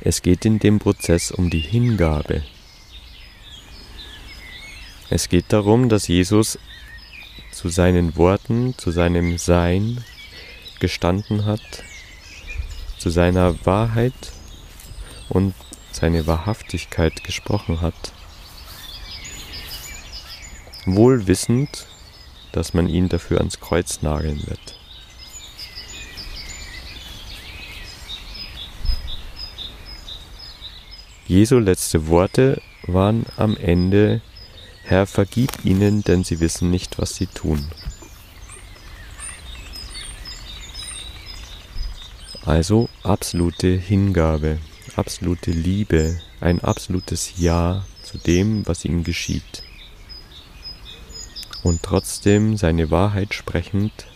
Es 0.00 0.22
geht 0.22 0.44
in 0.44 0.58
dem 0.58 0.80
Prozess 0.80 1.30
um 1.30 1.50
die 1.50 1.60
Hingabe, 1.60 2.42
es 5.10 5.28
geht 5.28 5.52
darum, 5.52 5.88
dass 5.88 6.08
Jesus 6.08 6.58
zu 7.52 7.68
seinen 7.68 8.16
Worten, 8.16 8.76
zu 8.76 8.90
seinem 8.90 9.38
Sein 9.38 10.04
gestanden 10.80 11.44
hat, 11.44 11.60
zu 12.98 13.10
seiner 13.10 13.64
Wahrheit 13.64 14.32
und 15.28 15.54
seine 15.92 16.26
Wahrhaftigkeit 16.26 17.24
gesprochen 17.24 17.80
hat. 17.80 18.12
Wohl 20.84 21.26
wissend, 21.26 21.86
dass 22.52 22.74
man 22.74 22.88
ihn 22.88 23.08
dafür 23.08 23.38
ans 23.38 23.60
Kreuz 23.60 24.02
nageln 24.02 24.46
wird. 24.46 24.78
Jesu 31.26 31.58
letzte 31.58 32.06
Worte 32.06 32.62
waren 32.86 33.26
am 33.36 33.56
Ende 33.56 34.20
Herr, 34.88 35.08
vergib 35.08 35.64
ihnen, 35.64 36.04
denn 36.04 36.22
sie 36.22 36.38
wissen 36.38 36.70
nicht, 36.70 36.96
was 36.96 37.16
sie 37.16 37.26
tun. 37.26 37.66
Also 42.44 42.88
absolute 43.02 43.66
Hingabe, 43.66 44.60
absolute 44.94 45.50
Liebe, 45.50 46.20
ein 46.40 46.60
absolutes 46.62 47.32
Ja 47.36 47.84
zu 48.04 48.16
dem, 48.18 48.64
was 48.68 48.84
ihnen 48.84 49.02
geschieht. 49.02 49.64
Und 51.64 51.82
trotzdem 51.82 52.56
seine 52.56 52.88
Wahrheit 52.92 53.34
sprechend, 53.34 54.06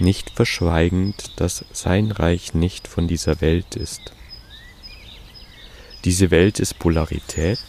nicht 0.00 0.30
verschweigend, 0.30 1.30
dass 1.36 1.64
sein 1.70 2.10
Reich 2.10 2.54
nicht 2.54 2.88
von 2.88 3.06
dieser 3.06 3.40
Welt 3.40 3.76
ist. 3.76 4.12
Diese 6.04 6.32
Welt 6.32 6.58
ist 6.58 6.80
Polarität, 6.80 7.60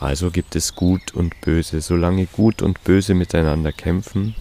also 0.00 0.30
gibt 0.30 0.56
es 0.56 0.74
Gut 0.74 1.14
und 1.14 1.40
Böse. 1.42 1.82
Solange 1.82 2.26
Gut 2.26 2.62
und 2.62 2.82
Böse 2.84 3.12
miteinander 3.12 3.70
kämpfen, 3.70 4.34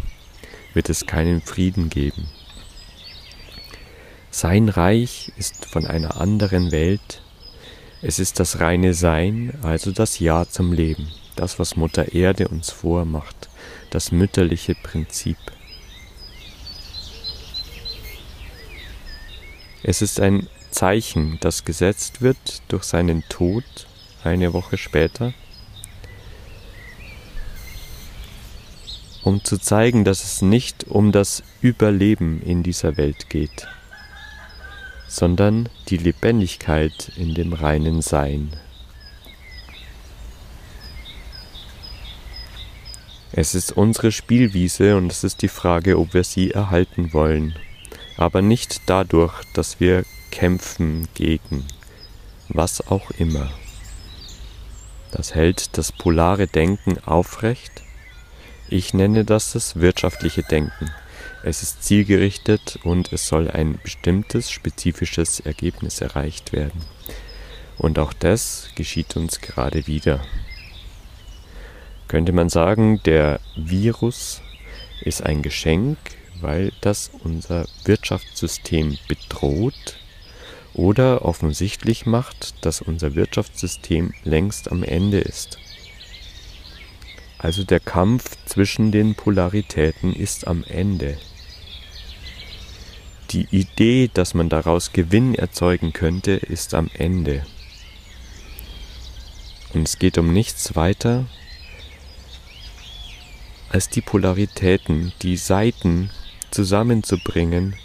wird 0.74 0.90
es 0.90 1.06
keinen 1.06 1.42
Frieden 1.42 1.90
geben. 1.90 2.30
Sein 4.32 4.70
Reich 4.70 5.34
ist 5.38 5.66
von 5.66 5.86
einer 5.86 6.22
anderen 6.22 6.72
Welt. 6.72 7.22
Es 8.02 8.20
ist 8.20 8.40
das 8.40 8.62
reine 8.62 8.94
Sein, 8.94 9.54
also 9.62 9.92
das 9.92 10.20
Ja 10.20 10.46
zum 10.48 10.72
Leben, 10.72 11.10
das, 11.36 11.60
was 11.60 11.76
Mutter 11.76 12.14
Erde 12.14 12.48
uns 12.48 12.70
vormacht, 12.70 13.50
das 13.90 14.14
mütterliche 14.14 14.76
Prinzip. 14.76 15.38
Es 19.84 20.02
ist 20.02 20.22
ein 20.22 20.48
Zeichen, 20.72 21.38
das 21.42 21.66
gesetzt 21.66 22.22
wird 22.22 22.62
durch 22.70 22.84
seinen 22.84 23.24
Tod 23.28 23.66
eine 24.24 24.54
Woche 24.54 24.78
später 24.78 25.34
um 29.24 29.44
zu 29.44 29.58
zeigen, 29.58 30.06
dass 30.06 30.24
es 30.24 30.42
nicht 30.42 30.86
um 30.88 31.12
das 31.12 31.44
Überleben 31.62 32.42
in 32.42 32.64
dieser 32.64 32.98
Welt 32.98 33.30
geht, 33.30 33.68
sondern 35.08 35.70
die 35.90 35.98
Lebendigkeit 35.98 37.12
in 37.18 37.34
dem 37.34 37.54
reinen 37.54 38.02
Sein. 38.02 38.54
Es 43.32 43.56
ist 43.56 43.72
unsere 43.72 44.12
Spielwiese 44.12 44.98
und 44.98 45.12
es 45.12 45.24
ist 45.24 45.42
die 45.42 45.50
Frage, 45.50 46.00
ob 46.00 46.14
wir 46.14 46.24
sie 46.24 46.52
erhalten 46.52 47.14
wollen, 47.14 47.56
aber 48.18 48.42
nicht 48.42 48.82
dadurch, 48.88 49.34
dass 49.54 49.80
wir 49.80 50.04
kämpfen 50.32 51.08
gegen 51.14 51.66
was 52.50 52.88
auch 52.88 53.12
immer. 53.12 53.50
Das 55.12 55.36
hält 55.36 55.78
das 55.78 55.92
polare 55.92 56.48
Denken 56.48 56.98
aufrecht 57.06 57.84
ich 58.72 58.94
nenne 58.94 59.26
das 59.26 59.54
das 59.54 59.80
wirtschaftliche 59.80 60.44
Denken. 60.44 60.92
Es 61.44 61.64
ist 61.64 61.84
zielgerichtet 61.84 62.80
und 62.84 63.14
es 63.14 63.28
soll 63.28 63.50
ein 63.50 63.80
bestimmtes, 63.82 64.52
spezifisches 64.52 65.40
Ergebnis 65.40 66.02
erreicht 66.02 66.54
werden. 66.54 66.82
Und 67.78 67.98
auch 67.98 68.14
das 68.14 68.70
geschieht 68.76 69.16
uns 69.16 69.40
gerade 69.40 69.88
wieder. 69.88 70.20
Könnte 72.08 72.32
man 72.32 72.50
sagen, 72.50 73.02
der 73.06 73.40
Virus 73.56 74.42
ist 75.02 75.24
ein 75.24 75.42
Geschenk, 75.42 75.98
weil 76.42 76.72
das 76.82 77.10
unser 77.24 77.66
Wirtschaftssystem 77.86 78.98
bedroht 79.08 79.98
oder 80.74 81.26
offensichtlich 81.26 82.06
macht, 82.06 82.66
dass 82.66 82.82
unser 82.82 83.16
Wirtschaftssystem 83.16 84.14
längst 84.24 84.72
am 84.72 84.84
Ende 84.84 85.20
ist. 85.20 85.58
Also 87.40 87.64
der 87.64 87.80
Kampf 87.80 88.36
zwischen 88.46 88.92
den 88.92 89.16
Polaritäten 89.16 90.14
ist 90.14 90.46
am 90.46 90.64
Ende. 90.66 91.18
Die 93.32 93.48
Idee, 93.50 94.10
dass 94.14 94.34
man 94.34 94.50
daraus 94.50 94.92
Gewinn 94.92 95.36
erzeugen 95.36 95.94
könnte, 95.94 96.32
ist 96.32 96.74
am 96.74 96.90
Ende. 96.94 97.46
Und 99.74 99.88
es 99.88 100.00
geht 100.00 100.18
um 100.18 100.34
nichts 100.34 100.76
weiter 100.76 101.26
als 103.70 103.88
die 103.88 104.02
Polaritäten, 104.02 105.14
die 105.22 105.38
Seiten 105.38 106.10
zusammenzubringen 106.52 107.76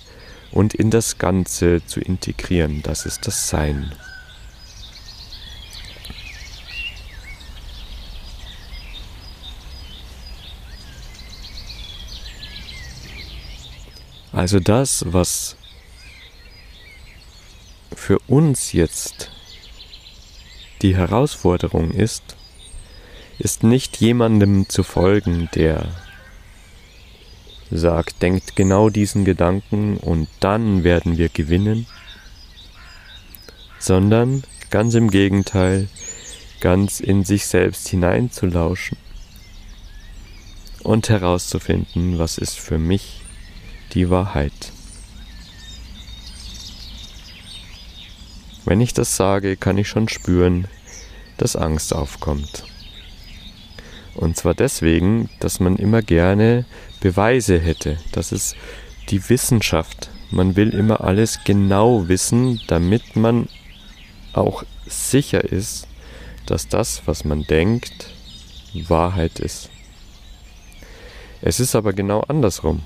und 0.51 0.75
in 0.75 0.91
das 0.91 1.19
Ganze 1.19 1.85
zu 1.87 2.01
integrieren. 2.01 2.83
Das 2.83 3.07
ist 3.07 3.27
das 3.27 3.49
Sein. 3.49 3.93
Also 14.45 14.61
das, 14.61 15.07
was 15.09 15.57
für 17.97 18.19
uns 18.27 18.75
jetzt 18.75 19.31
die 20.83 20.95
Herausforderung 20.95 21.93
ist, 21.93 22.37
ist 23.39 23.63
nicht 23.63 24.03
jemandem 24.03 24.69
zu 24.69 24.83
folgen, 24.83 25.49
der 25.55 25.87
sagt, 27.71 28.21
denkt 28.21 28.55
genau 28.55 28.91
diesen 28.91 29.25
Gedanken 29.25 29.97
und 29.97 30.29
dann 30.41 30.85
werden 30.85 31.17
wir 31.17 31.31
gewinnen, 31.31 31.87
sondern 33.79 34.45
ganz 34.69 34.93
im 34.93 35.11
Gegenteil, 35.11 35.89
ganz 36.61 37.01
in 37.01 37.25
sich 37.25 37.47
selbst 37.47 37.89
hineinzulauschen 37.89 38.99
und 40.83 41.09
herauszufinden, 41.09 42.19
was 42.19 42.37
ist 42.37 42.59
für 42.59 42.77
mich 42.77 43.24
die 43.95 44.11
Wahrheit. 44.11 44.73
Wenn 48.65 48.81
ich 48.81 48.95
das 48.95 49.17
sage, 49.17 49.57
kann 49.57 49.79
ich 49.79 49.89
schon 49.89 50.09
spüren, 50.09 50.67
dass 51.37 51.57
Angst 51.57 51.95
aufkommt. 51.95 52.65
Und 54.15 54.37
zwar 54.37 54.55
deswegen, 54.55 55.29
dass 55.41 55.61
man 55.61 55.77
immer 55.77 56.01
gerne 56.01 56.65
Beweise 57.01 57.59
hätte. 57.59 57.99
Das 58.13 58.33
ist 58.33 58.57
die 59.11 59.29
Wissenschaft. 59.29 60.11
Man 60.31 60.57
will 60.57 60.71
immer 60.71 61.03
alles 61.03 61.41
genau 61.45 62.09
wissen, 62.09 62.61
damit 62.69 63.17
man 63.17 63.49
auch 64.33 64.65
sicher 64.87 65.45
ist, 65.45 65.87
dass 66.47 66.69
das, 66.69 67.03
was 67.07 67.25
man 67.25 67.43
denkt, 67.43 68.11
Wahrheit 68.89 69.39
ist. 69.39 69.71
Es 71.41 71.61
ist 71.61 71.75
aber 71.75 71.93
genau 71.93 72.21
andersrum. 72.21 72.83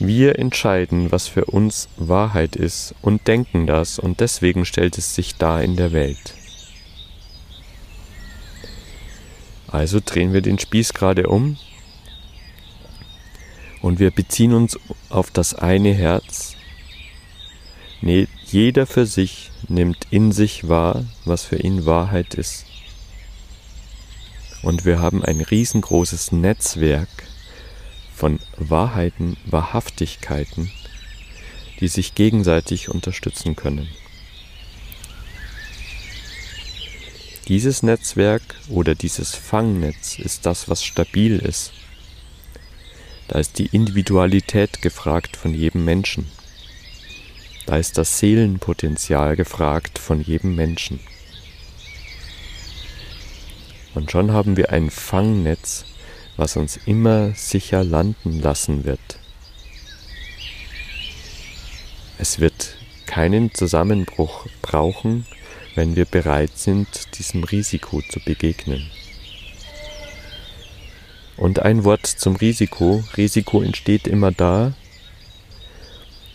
Wir 0.00 0.38
entscheiden, 0.38 1.10
was 1.10 1.26
für 1.26 1.46
uns 1.46 1.88
Wahrheit 1.96 2.54
ist 2.54 2.94
und 3.02 3.26
denken 3.26 3.66
das 3.66 3.98
und 3.98 4.20
deswegen 4.20 4.64
stellt 4.64 4.96
es 4.96 5.14
sich 5.14 5.34
dar 5.34 5.62
in 5.62 5.74
der 5.74 5.92
Welt. 5.92 6.34
Also 9.66 10.00
drehen 10.04 10.32
wir 10.32 10.40
den 10.40 10.60
Spieß 10.60 10.94
gerade 10.94 11.26
um 11.26 11.58
und 13.82 13.98
wir 13.98 14.12
beziehen 14.12 14.54
uns 14.54 14.78
auf 15.08 15.32
das 15.32 15.54
eine 15.54 15.92
Herz. 15.92 16.54
Nee, 18.00 18.28
jeder 18.46 18.86
für 18.86 19.04
sich 19.04 19.50
nimmt 19.66 20.06
in 20.10 20.30
sich 20.30 20.68
wahr, 20.68 21.04
was 21.24 21.44
für 21.44 21.56
ihn 21.56 21.86
Wahrheit 21.86 22.34
ist. 22.34 22.66
Und 24.62 24.84
wir 24.84 25.00
haben 25.00 25.24
ein 25.24 25.40
riesengroßes 25.40 26.30
Netzwerk 26.30 27.08
von 28.18 28.40
Wahrheiten, 28.56 29.36
Wahrhaftigkeiten, 29.46 30.72
die 31.78 31.86
sich 31.86 32.16
gegenseitig 32.16 32.88
unterstützen 32.88 33.54
können. 33.54 33.86
Dieses 37.46 37.84
Netzwerk 37.84 38.42
oder 38.68 38.96
dieses 38.96 39.36
Fangnetz 39.36 40.18
ist 40.18 40.46
das, 40.46 40.68
was 40.68 40.82
stabil 40.82 41.38
ist. 41.38 41.72
Da 43.28 43.38
ist 43.38 43.56
die 43.60 43.66
Individualität 43.66 44.82
gefragt 44.82 45.36
von 45.36 45.54
jedem 45.54 45.84
Menschen. 45.84 46.26
Da 47.66 47.76
ist 47.76 47.98
das 47.98 48.18
Seelenpotenzial 48.18 49.36
gefragt 49.36 50.00
von 50.00 50.20
jedem 50.20 50.56
Menschen. 50.56 50.98
Und 53.94 54.10
schon 54.10 54.32
haben 54.32 54.56
wir 54.56 54.70
ein 54.70 54.90
Fangnetz, 54.90 55.84
was 56.38 56.56
uns 56.56 56.78
immer 56.86 57.34
sicher 57.34 57.84
landen 57.84 58.40
lassen 58.40 58.84
wird. 58.84 59.18
Es 62.16 62.38
wird 62.38 62.76
keinen 63.06 63.52
Zusammenbruch 63.52 64.46
brauchen, 64.62 65.26
wenn 65.74 65.96
wir 65.96 66.04
bereit 66.04 66.56
sind, 66.56 67.18
diesem 67.18 67.44
Risiko 67.44 68.00
zu 68.08 68.20
begegnen. 68.20 68.88
Und 71.36 71.60
ein 71.60 71.84
Wort 71.84 72.06
zum 72.06 72.36
Risiko. 72.36 73.04
Risiko 73.16 73.62
entsteht 73.62 74.08
immer 74.08 74.32
da, 74.32 74.74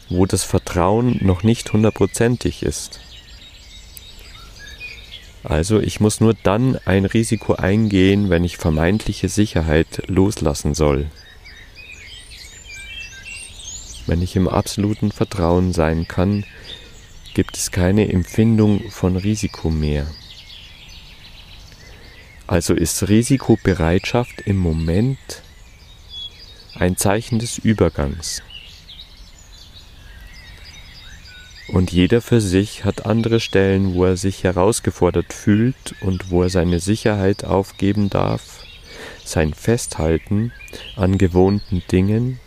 wo 0.10 0.26
das 0.26 0.44
Vertrauen 0.44 1.20
noch 1.22 1.44
nicht 1.44 1.74
hundertprozentig 1.74 2.64
ist. 2.64 3.00
Also 5.44 5.80
ich 5.80 6.00
muss 6.00 6.22
nur 6.22 6.34
dann 6.34 6.78
ein 6.86 7.06
Risiko 7.06 7.56
eingehen, 7.56 8.30
wenn 8.30 8.46
ich 8.46 8.58
vermeintliche 8.58 9.28
Sicherheit 9.28 10.04
loslassen 10.08 10.74
soll. 10.74 11.08
Wenn 14.08 14.22
ich 14.22 14.36
im 14.36 14.48
absoluten 14.48 15.12
Vertrauen 15.12 15.74
sein 15.74 16.08
kann, 16.08 16.46
gibt 17.34 17.58
es 17.58 17.72
keine 17.72 18.12
Empfindung 18.12 18.90
von 18.90 19.18
Risiko 19.18 19.70
mehr. 19.70 20.08
Also 22.48 22.74
ist 22.74 23.08
Risikobereitschaft 23.08 24.42
im 24.42 24.58
Moment 24.58 25.18
ein 26.76 26.98
Zeichen 26.98 27.40
des 27.40 27.58
Übergangs. 27.58 28.44
Und 31.74 31.92
jeder 31.92 32.22
für 32.22 32.40
sich 32.40 32.86
hat 32.86 33.08
andere 33.08 33.40
Stellen, 33.40 33.96
wo 33.96 34.06
er 34.06 34.16
sich 34.16 34.44
herausgefordert 34.44 35.34
fühlt 35.34 35.96
und 36.02 36.30
wo 36.30 36.44
er 36.44 36.50
seine 36.52 36.80
Sicherheit 36.80 37.46
aufgeben 37.46 38.12
darf, 38.12 38.64
sein 39.26 39.56
Festhalten 39.56 40.52
an 40.96 41.18
gewohnten 41.18 41.82
Dingen, 41.92 42.40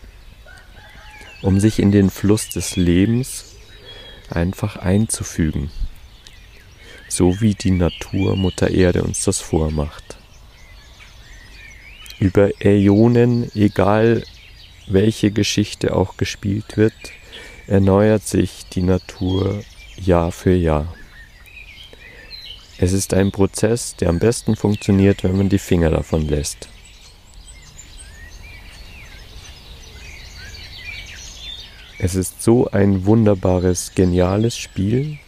um 1.42 1.58
sich 1.58 1.80
in 1.80 1.90
den 1.90 2.08
Fluss 2.08 2.50
des 2.50 2.76
Lebens 2.76 3.56
einfach 4.30 4.76
einzufügen, 4.76 5.72
so 7.08 7.40
wie 7.40 7.54
die 7.54 7.72
Natur 7.72 8.36
Mutter 8.36 8.70
Erde 8.70 9.02
uns 9.02 9.24
das 9.24 9.40
vormacht. 9.40 10.18
Über 12.20 12.50
Äonen, 12.64 13.50
egal 13.56 14.22
welche 14.86 15.32
Geschichte 15.32 15.96
auch 15.96 16.16
gespielt 16.16 16.76
wird, 16.76 16.94
erneuert 17.66 18.26
sich 18.26 18.66
die 18.72 18.82
Natur 18.82 19.62
Jahr 19.96 20.30
für 20.30 20.54
Jahr. 20.54 20.94
Es 22.78 22.92
ist 22.92 23.14
ein 23.14 23.32
Prozess, 23.32 23.96
der 23.96 24.10
am 24.10 24.18
besten 24.18 24.54
funktioniert, 24.54 25.24
wenn 25.24 25.36
man 25.36 25.48
die 25.48 25.58
Finger 25.58 25.90
davon 25.90 26.28
lässt. 26.28 26.68
Es 31.98 32.14
ist 32.14 32.42
so 32.42 32.70
ein 32.70 33.06
wunderbares, 33.06 33.92
geniales 33.94 34.56
Spiel, 34.56 35.18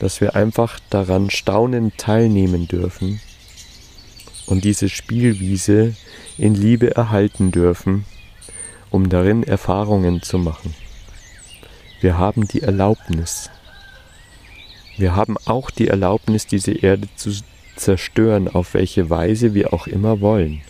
dass 0.00 0.20
wir 0.20 0.34
einfach 0.34 0.80
daran 0.90 1.30
staunend 1.30 1.96
teilnehmen 1.98 2.66
dürfen 2.66 3.20
und 4.46 4.64
diese 4.64 4.88
Spielwiese 4.88 5.94
in 6.36 6.54
Liebe 6.54 6.96
erhalten 6.96 7.52
dürfen 7.52 8.04
um 8.90 9.08
darin 9.08 9.42
Erfahrungen 9.42 10.22
zu 10.22 10.38
machen. 10.38 10.74
Wir 12.00 12.18
haben 12.18 12.48
die 12.48 12.62
Erlaubnis. 12.62 13.50
Wir 14.96 15.14
haben 15.14 15.36
auch 15.44 15.70
die 15.70 15.88
Erlaubnis, 15.88 16.46
diese 16.46 16.72
Erde 16.72 17.08
zu 17.16 17.30
zerstören, 17.76 18.48
auf 18.48 18.74
welche 18.74 19.10
Weise 19.10 19.54
wir 19.54 19.72
auch 19.72 19.86
immer 19.86 20.20
wollen. 20.20 20.62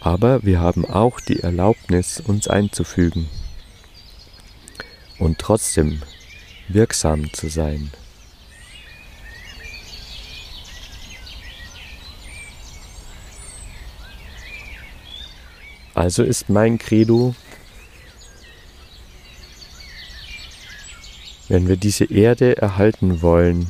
Aber 0.00 0.42
wir 0.42 0.60
haben 0.60 0.84
auch 0.84 1.20
die 1.20 1.40
Erlaubnis, 1.40 2.20
uns 2.20 2.48
einzufügen 2.48 3.28
und 5.18 5.38
trotzdem 5.38 6.02
wirksam 6.68 7.32
zu 7.32 7.48
sein. 7.48 7.90
Also 15.94 16.22
ist 16.22 16.48
mein 16.48 16.78
Credo, 16.78 17.34
Wenn 21.52 21.68
wir 21.68 21.76
diese 21.76 22.06
Erde 22.06 22.56
erhalten 22.56 23.20
wollen, 23.20 23.68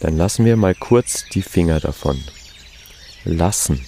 dann 0.00 0.16
lassen 0.16 0.46
wir 0.46 0.56
mal 0.56 0.74
kurz 0.74 1.24
die 1.28 1.42
Finger 1.42 1.80
davon. 1.80 2.18
Lassen. 3.24 3.84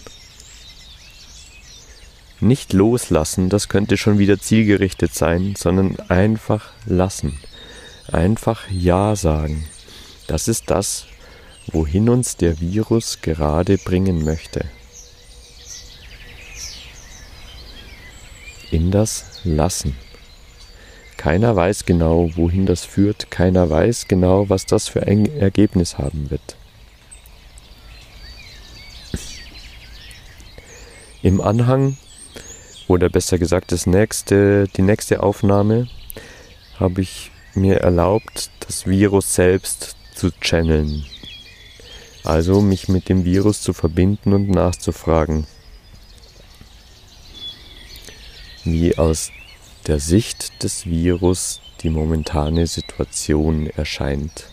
Nicht 2.41 2.75
loslassen, 2.75 3.49
das 3.49 3.71
könnte 3.71 3.97
schon 3.97 4.19
wieder 4.19 4.39
zielgerichtet 4.39 5.15
sein, 5.15 5.55
sondern 5.57 5.99
einfach 6.11 6.73
lassen. 6.85 7.41
Einfach 8.13 8.71
Ja 8.71 9.17
sagen. 9.17 9.65
Das 10.27 10.47
ist 10.47 10.69
das, 10.69 11.07
wohin 11.69 12.11
uns 12.11 12.37
der 12.37 12.61
Virus 12.61 13.23
gerade 13.23 13.79
bringen 13.79 14.27
möchte. 14.27 14.67
In 18.75 18.91
das 18.91 19.41
Lassen. 19.45 19.95
Keiner 21.17 21.55
weiß 21.55 21.87
genau, 21.87 22.31
wohin 22.35 22.67
das 22.67 22.85
führt, 22.85 23.31
keiner 23.31 23.71
weiß 23.71 24.09
genau, 24.09 24.49
was 24.49 24.67
das 24.67 24.89
für 24.89 25.05
ein 25.07 25.27
Ergebnis 25.39 25.97
haben 25.97 26.29
wird. 26.29 26.57
Im 31.23 31.41
Anhang, 31.41 31.99
oder 32.89 33.09
besser 33.11 33.39
gesagt 33.39 33.71
das 33.71 33.87
nächste, 33.87 34.67
die 34.77 34.83
nächste 34.83 35.23
Aufnahme, 35.23 35.87
habe 36.81 37.01
ich 37.01 37.31
mir 37.55 37.77
erlaubt, 37.77 38.51
das 38.67 38.89
Virus 38.89 39.37
selbst 39.37 39.95
zu 40.17 40.33
channeln. 40.41 41.07
Also 42.25 42.61
mich 42.61 42.89
mit 42.89 43.09
dem 43.09 43.25
Virus 43.25 43.63
zu 43.63 43.73
verbinden 43.73 44.33
und 44.33 44.51
nachzufragen, 44.51 45.47
wie 48.65 48.97
aus 48.97 49.31
der 49.87 49.99
Sicht 50.01 50.63
des 50.63 50.87
Virus 50.87 51.61
die 51.83 51.91
momentane 51.91 52.67
Situation 52.67 53.67
erscheint. 53.69 54.47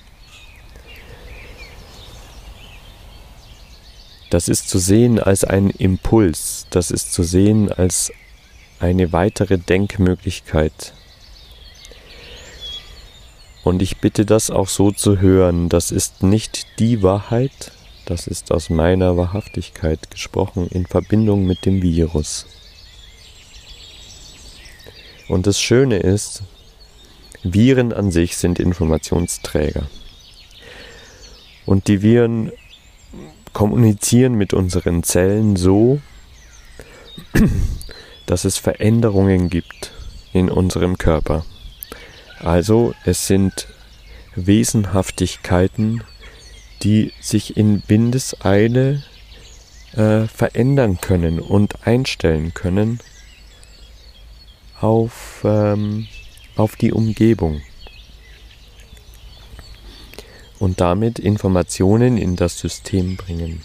Das 4.30 4.48
ist 4.48 4.70
zu 4.70 4.80
sehen 4.80 5.20
als 5.20 5.44
ein 5.44 5.70
Impuls, 5.70 6.66
das 6.70 6.90
ist 6.90 7.14
zu 7.14 7.24
sehen 7.24 7.72
als 7.72 8.12
eine 8.80 9.12
weitere 9.12 9.58
Denkmöglichkeit. 9.58 10.94
Und 13.64 13.82
ich 13.82 13.98
bitte 13.98 14.26
das 14.26 14.50
auch 14.50 14.68
so 14.68 14.92
zu 14.92 15.20
hören, 15.20 15.70
das 15.70 15.92
ist 15.92 16.24
nicht 16.24 16.80
die 16.80 17.04
Wahrheit, 17.04 17.72
das 18.06 18.26
ist 18.26 18.52
aus 18.52 18.70
meiner 18.70 19.18
Wahrhaftigkeit 19.18 20.10
gesprochen 20.10 20.68
in 20.68 20.86
Verbindung 20.86 21.46
mit 21.46 21.66
dem 21.66 21.82
Virus. 21.82 22.46
Und 25.32 25.48
das 25.48 25.62
Schöne 25.62 25.96
ist, 25.96 26.44
Viren 27.42 27.94
an 27.94 28.12
sich 28.12 28.36
sind 28.36 28.60
Informationsträger. 28.60 29.84
Und 31.66 31.88
die 31.88 32.02
Viren 32.02 32.52
kommunizieren 33.54 34.34
mit 34.34 34.54
unseren 34.54 35.04
Zellen 35.04 35.56
so, 35.56 36.02
dass 38.26 38.44
es 38.44 38.58
Veränderungen 38.58 39.50
gibt 39.50 39.94
in 40.34 40.50
unserem 40.50 40.98
Körper. 40.98 41.46
Also 42.40 42.94
es 43.06 43.26
sind 43.26 43.70
Wesenhaftigkeiten, 44.36 46.04
die 46.84 47.14
sich 47.22 47.56
in 47.56 47.84
Windeseile 47.88 49.02
äh, 49.94 50.28
verändern 50.28 51.00
können 51.00 51.40
und 51.40 51.88
einstellen 51.88 52.54
können 52.54 53.00
auf, 54.82 55.42
ähm, 55.44 56.08
auf 56.56 56.76
die 56.76 56.92
Umgebung 56.92 57.62
und 60.60 60.80
damit 60.80 61.20
Informationen 61.20 62.18
in 62.18 62.36
das 62.36 62.60
System 62.60 63.18
bringen. 63.18 63.62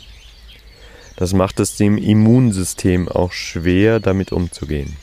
Das 1.16 1.32
macht 1.32 1.60
es 1.60 1.76
dem 1.76 1.98
Immunsystem 1.98 3.08
auch 3.08 3.32
schwer, 3.32 4.00
damit 4.00 4.32
umzugehen. 4.32 4.96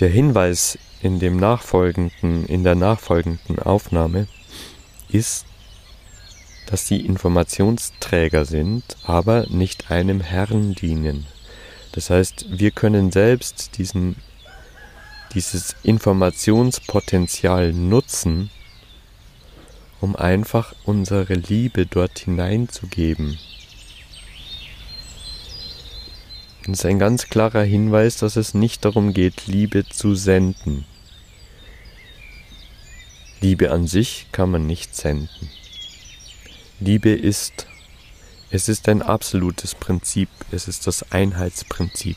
Der 0.00 0.08
Hinweis 0.08 0.78
in 1.02 1.18
dem 1.18 1.36
nachfolgenden, 1.36 2.46
in 2.46 2.64
der 2.64 2.74
nachfolgenden 2.74 3.58
Aufnahme 3.58 4.26
ist, 5.08 5.46
dass 6.66 6.88
sie 6.88 7.00
Informationsträger 7.00 8.44
sind, 8.44 8.82
aber 9.04 9.46
nicht 9.48 9.90
einem 9.90 10.20
Herrn 10.20 10.74
dienen. 10.74 11.26
Das 11.94 12.10
heißt, 12.10 12.46
wir 12.48 12.72
können 12.72 13.12
selbst 13.12 13.78
diesen, 13.78 14.16
dieses 15.32 15.76
Informationspotenzial 15.84 17.72
nutzen, 17.72 18.50
um 20.00 20.16
einfach 20.16 20.74
unsere 20.84 21.34
Liebe 21.34 21.86
dort 21.86 22.18
hineinzugeben. 22.18 23.38
Das 26.66 26.80
ist 26.80 26.84
ein 26.84 26.98
ganz 26.98 27.28
klarer 27.28 27.62
Hinweis, 27.62 28.16
dass 28.16 28.34
es 28.34 28.54
nicht 28.54 28.84
darum 28.84 29.14
geht, 29.14 29.46
Liebe 29.46 29.86
zu 29.86 30.16
senden. 30.16 30.84
Liebe 33.40 33.70
an 33.70 33.86
sich 33.86 34.26
kann 34.32 34.50
man 34.50 34.66
nicht 34.66 34.96
senden. 34.96 35.48
Liebe 36.80 37.10
ist 37.10 37.68
es 38.54 38.68
ist 38.68 38.88
ein 38.88 39.02
absolutes 39.02 39.74
Prinzip, 39.74 40.28
es 40.52 40.68
ist 40.68 40.86
das 40.86 41.10
Einheitsprinzip. 41.10 42.16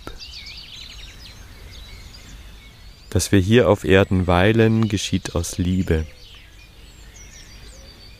Dass 3.09 3.31
wir 3.31 3.39
hier 3.39 3.67
auf 3.67 3.83
Erden 3.83 4.27
weilen, 4.27 4.87
geschieht 4.87 5.33
aus 5.33 5.57
Liebe. 5.57 6.05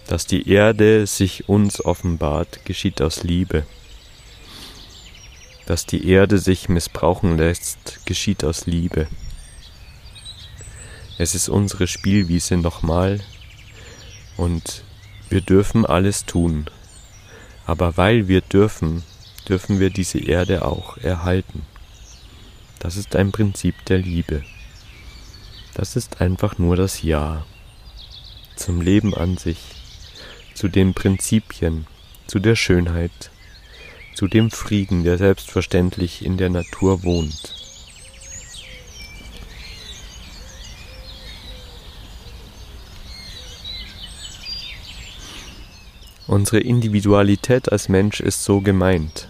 Dass 0.07 0.25
die 0.25 0.49
Erde 0.49 1.05
sich 1.05 1.47
uns 1.47 1.85
offenbart, 1.85 2.65
geschieht 2.65 3.03
aus 3.03 3.21
Liebe. 3.21 3.67
Dass 5.67 5.85
die 5.85 6.09
Erde 6.09 6.39
sich 6.39 6.69
missbrauchen 6.69 7.37
lässt, 7.37 8.03
geschieht 8.07 8.43
aus 8.43 8.65
Liebe. 8.65 9.07
Es 11.19 11.35
ist 11.35 11.49
unsere 11.49 11.85
Spielwiese 11.85 12.57
nochmal 12.57 13.19
und 14.37 14.81
wir 15.29 15.41
dürfen 15.41 15.85
alles 15.85 16.25
tun, 16.25 16.67
aber 17.67 17.97
weil 17.97 18.29
wir 18.29 18.39
dürfen, 18.39 19.03
dürfen 19.47 19.79
wir 19.79 19.89
diese 19.89 20.19
Erde 20.19 20.65
auch 20.65 20.97
erhalten. 20.97 21.63
Das 22.79 22.95
ist 22.95 23.15
ein 23.15 23.33
Prinzip 23.33 23.75
der 23.85 23.97
Liebe. 23.97 24.43
Das 25.75 25.97
ist 25.97 26.21
einfach 26.21 26.57
nur 26.57 26.77
das 26.77 27.03
Ja 27.03 27.45
zum 28.55 28.81
Leben 28.81 29.13
an 29.13 29.37
sich, 29.37 29.59
zu 30.55 30.69
den 30.69 30.93
Prinzipien, 30.93 31.85
zu 32.25 32.39
der 32.39 32.55
Schönheit, 32.55 33.31
zu 34.15 34.27
dem 34.27 34.49
Frieden, 34.49 35.03
der 35.03 35.17
selbstverständlich 35.17 36.25
in 36.25 36.37
der 36.37 36.49
Natur 36.49 37.03
wohnt. 37.03 37.66
Unsere 46.27 46.59
Individualität 46.59 47.71
als 47.71 47.87
Mensch 47.87 48.19
ist 48.19 48.43
so 48.43 48.59
gemeint. 48.59 49.29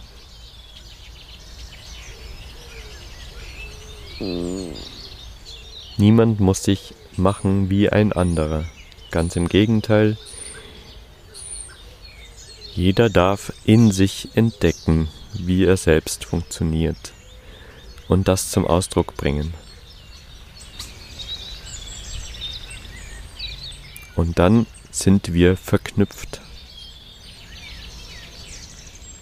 Niemand 5.97 6.39
muss 6.39 6.63
sich 6.63 6.95
machen 7.15 7.69
wie 7.69 7.89
ein 7.91 8.13
anderer. 8.13 8.65
Ganz 9.11 9.35
im 9.35 9.47
Gegenteil, 9.47 10.17
jeder 12.73 13.09
darf 13.11 13.53
in 13.63 13.91
sich 13.91 14.29
entdecken, 14.33 15.07
wie 15.33 15.65
er 15.65 15.77
selbst 15.77 16.25
funktioniert 16.25 17.13
und 18.07 18.27
das 18.27 18.49
zum 18.49 18.65
Ausdruck 18.65 19.15
bringen. 19.15 19.53
Und 24.15 24.39
dann 24.39 24.65
sind 24.89 25.31
wir 25.33 25.57
verknüpft 25.57 26.41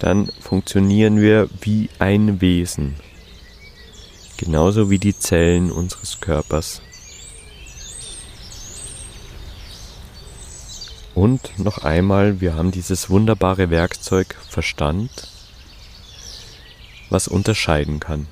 dann 0.06 0.28
funktionieren 0.40 1.20
wir 1.20 1.50
wie 1.62 1.90
ein 1.98 2.40
Wesen, 2.40 2.94
genauso 4.38 4.92
wie 4.92 5.00
die 5.00 5.18
Zellen 5.18 5.72
unseres 5.72 6.22
Körpers. 6.22 6.80
Und 11.16 11.58
noch 11.58 11.80
einmal, 11.80 12.40
wir 12.40 12.54
haben 12.54 12.70
dieses 12.70 13.10
wunderbare 13.10 13.72
Werkzeug 13.72 14.36
Verstand, 14.48 15.10
was 17.10 17.28
unterscheiden 17.28 18.00
kann. 18.00 18.28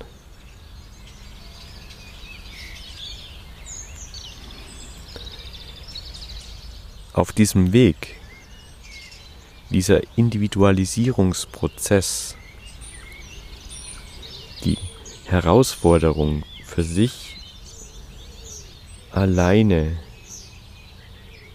Auf 7.14 7.32
diesem 7.32 7.74
Weg 7.74 8.18
dieser 9.74 10.00
Individualisierungsprozess, 10.16 12.38
die 14.64 14.78
Herausforderung 15.26 16.44
für 16.64 16.84
sich 16.84 17.36
alleine 19.12 19.98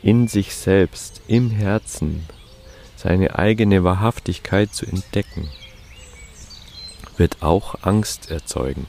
in 0.02 0.28
sich 0.28 0.54
selbst, 0.54 1.22
im 1.26 1.50
Herzen, 1.50 2.26
seine 2.96 3.38
eigene 3.38 3.84
Wahrhaftigkeit 3.84 4.74
zu 4.74 4.84
entdecken, 4.86 5.48
wird 7.16 7.42
auch 7.42 7.76
Angst 7.82 8.30
erzeugen. 8.30 8.86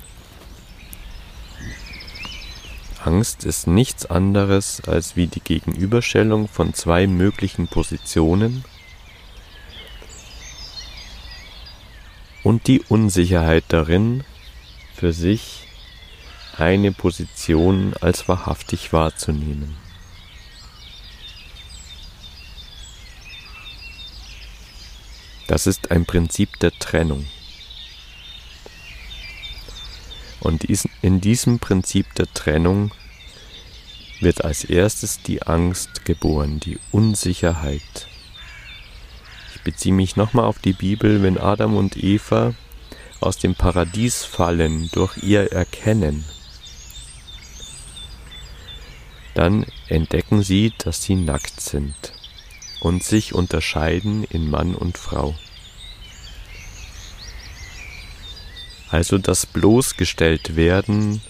Angst 3.03 3.43
ist 3.45 3.67
nichts 3.67 4.05
anderes 4.05 4.81
als 4.85 5.15
wie 5.15 5.27
die 5.27 5.39
Gegenüberstellung 5.39 6.47
von 6.47 6.73
zwei 6.73 7.07
möglichen 7.07 7.67
Positionen 7.67 8.63
und 12.43 12.67
die 12.67 12.81
Unsicherheit 12.81 13.65
darin, 13.67 14.23
für 14.95 15.13
sich 15.13 15.67
eine 16.57 16.91
Position 16.91 17.93
als 18.01 18.27
wahrhaftig 18.27 18.91
wahrzunehmen. 18.91 19.77
Das 25.47 25.65
ist 25.65 25.89
ein 25.89 26.05
Prinzip 26.05 26.59
der 26.59 26.71
Trennung. 26.77 27.25
Und 30.41 30.65
in 31.01 31.21
diesem 31.21 31.59
Prinzip 31.59 32.13
der 32.15 32.31
Trennung 32.33 32.93
wird 34.19 34.43
als 34.43 34.63
erstes 34.63 35.21
die 35.21 35.41
Angst 35.43 36.05
geboren, 36.05 36.59
die 36.59 36.77
Unsicherheit. 36.91 38.07
Ich 39.59 39.65
beziehe 39.65 39.93
mich 39.93 40.15
nochmal 40.15 40.45
auf 40.45 40.59
die 40.59 40.71
Bibel, 40.71 41.21
wenn 41.21 41.37
Adam 41.37 41.75
und 41.75 42.01
Eva 42.01 42.53
aus 43.19 43.37
dem 43.37 43.55
Paradies 43.55 44.23
fallen 44.23 44.89
durch 44.93 45.17
ihr 45.21 45.51
Erkennen, 45.51 46.23
dann 49.33 49.65
entdecken 49.89 50.43
sie, 50.43 50.71
dass 50.77 51.03
sie 51.03 51.15
nackt 51.15 51.59
sind 51.59 52.13
und 52.79 53.03
sich 53.03 53.35
unterscheiden 53.35 54.23
in 54.23 54.49
Mann 54.49 54.75
und 54.75 54.97
Frau. 54.97 55.35
Also 58.89 59.17
das 59.17 59.45
bloßgestellt 59.45 60.55
werden 60.55 61.21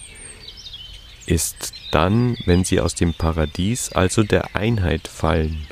ist 1.26 1.74
dann, 1.90 2.38
wenn 2.46 2.64
sie 2.64 2.80
aus 2.80 2.94
dem 2.94 3.16
Paradies, 3.16 3.92
also 3.92 4.22
der 4.22 4.56
Einheit 4.56 5.08
fallen. 5.08 5.66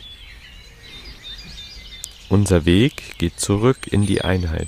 Unser 2.29 2.65
Weg 2.65 3.17
geht 3.17 3.39
zurück 3.39 3.87
in 3.87 4.05
die 4.05 4.21
Einheit. 4.21 4.67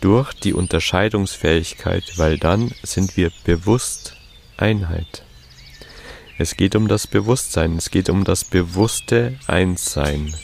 Durch 0.00 0.32
die 0.32 0.54
Unterscheidungsfähigkeit, 0.54 2.16
weil 2.16 2.38
dann 2.38 2.72
sind 2.82 3.16
wir 3.18 3.30
bewusst 3.44 4.16
Einheit. 4.56 5.22
Es 6.38 6.56
geht 6.56 6.76
um 6.76 6.88
das 6.88 7.06
Bewusstsein, 7.06 7.76
es 7.76 7.90
geht 7.90 8.08
um 8.08 8.24
das 8.24 8.44
bewusste 8.44 9.38
Einssein. 9.46 10.34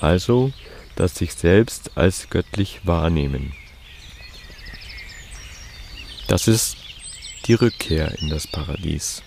Also 0.00 0.52
das 0.96 1.14
sich 1.14 1.34
selbst 1.34 1.96
als 1.96 2.30
göttlich 2.30 2.80
wahrnehmen. 2.82 3.52
Das 6.26 6.48
ist 6.48 6.76
die 7.46 7.54
Rückkehr 7.54 8.18
in 8.18 8.28
das 8.28 8.48
Paradies. 8.48 9.22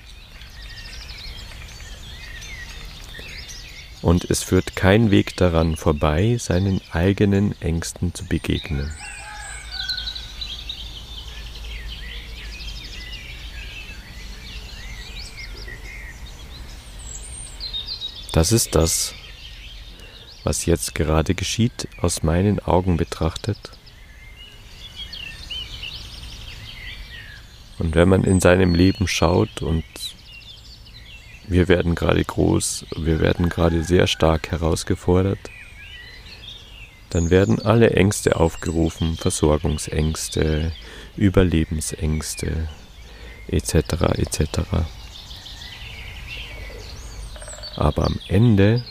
Und 4.02 4.30
es 4.30 4.42
führt 4.42 4.76
kein 4.76 5.12
Weg 5.12 5.36
daran 5.38 5.76
vorbei, 5.76 6.38
seinen 6.40 6.82
eigenen 6.92 7.60
Ängsten 7.62 8.14
zu 8.14 8.26
begegnen. 8.26 8.92
Das 18.32 18.52
ist 18.52 18.76
das, 18.76 19.14
was 20.44 20.66
jetzt 20.66 20.96
gerade 20.96 21.36
geschieht, 21.36 21.88
aus 22.00 22.24
meinen 22.24 22.60
Augen 22.60 22.98
betrachtet. 22.98 23.72
Und 27.78 27.96
wenn 27.96 28.10
man 28.10 28.24
in 28.24 28.40
seinem 28.40 28.74
Leben 28.74 29.08
schaut 29.08 29.62
und 29.62 29.84
wir 31.52 31.68
werden 31.68 31.96
gerade 31.96 32.24
groß, 32.24 32.86
wir 32.98 33.20
werden 33.20 33.50
gerade 33.50 33.84
sehr 33.84 34.08
stark 34.08 34.52
herausgefordert, 34.52 35.40
dann 37.10 37.30
werden 37.30 37.62
alle 37.62 37.92
Ängste 37.92 38.38
aufgerufen, 38.38 39.18
Versorgungsängste, 39.18 40.72
Überlebensängste 41.18 42.70
etc. 43.48 43.74
etc. 44.18 44.60
Aber 47.76 48.06
am 48.06 48.20
Ende 48.28 48.84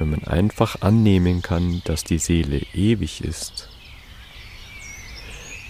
wenn 0.00 0.08
man 0.08 0.24
einfach 0.24 0.80
annehmen 0.80 1.42
kann, 1.42 1.82
dass 1.84 2.04
die 2.04 2.16
Seele 2.16 2.62
ewig 2.72 3.22
ist, 3.22 3.68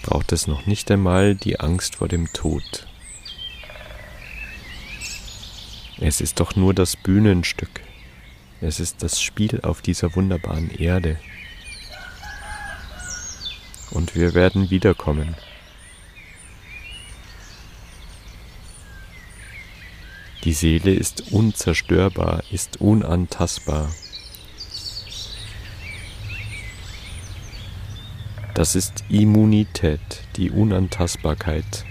braucht 0.03 0.31
es 0.31 0.47
noch 0.47 0.65
nicht 0.65 0.89
einmal 0.89 1.35
die 1.35 1.59
Angst 1.59 1.97
vor 1.97 2.07
dem 2.07 2.31
Tod. 2.31 2.87
Es 6.03 6.19
ist 6.19 6.39
doch 6.39 6.55
nur 6.55 6.73
das 6.73 6.95
Bühnenstück. 6.95 7.69
Es 8.59 8.79
ist 8.79 9.03
das 9.03 9.21
Spiel 9.21 9.61
auf 9.61 9.83
dieser 9.83 10.15
wunderbaren 10.15 10.71
Erde. 10.71 11.19
Und 13.91 14.15
wir 14.15 14.33
werden 14.33 14.71
wiederkommen. 14.71 15.35
Die 20.43 20.53
Seele 20.53 20.91
ist 20.91 21.31
unzerstörbar, 21.31 22.43
ist 22.49 22.81
unantastbar. 22.81 23.93
Das 28.55 28.75
ist 28.75 29.03
Immunität, 29.07 30.01
die 30.35 30.49
Unantastbarkeit. 30.49 31.85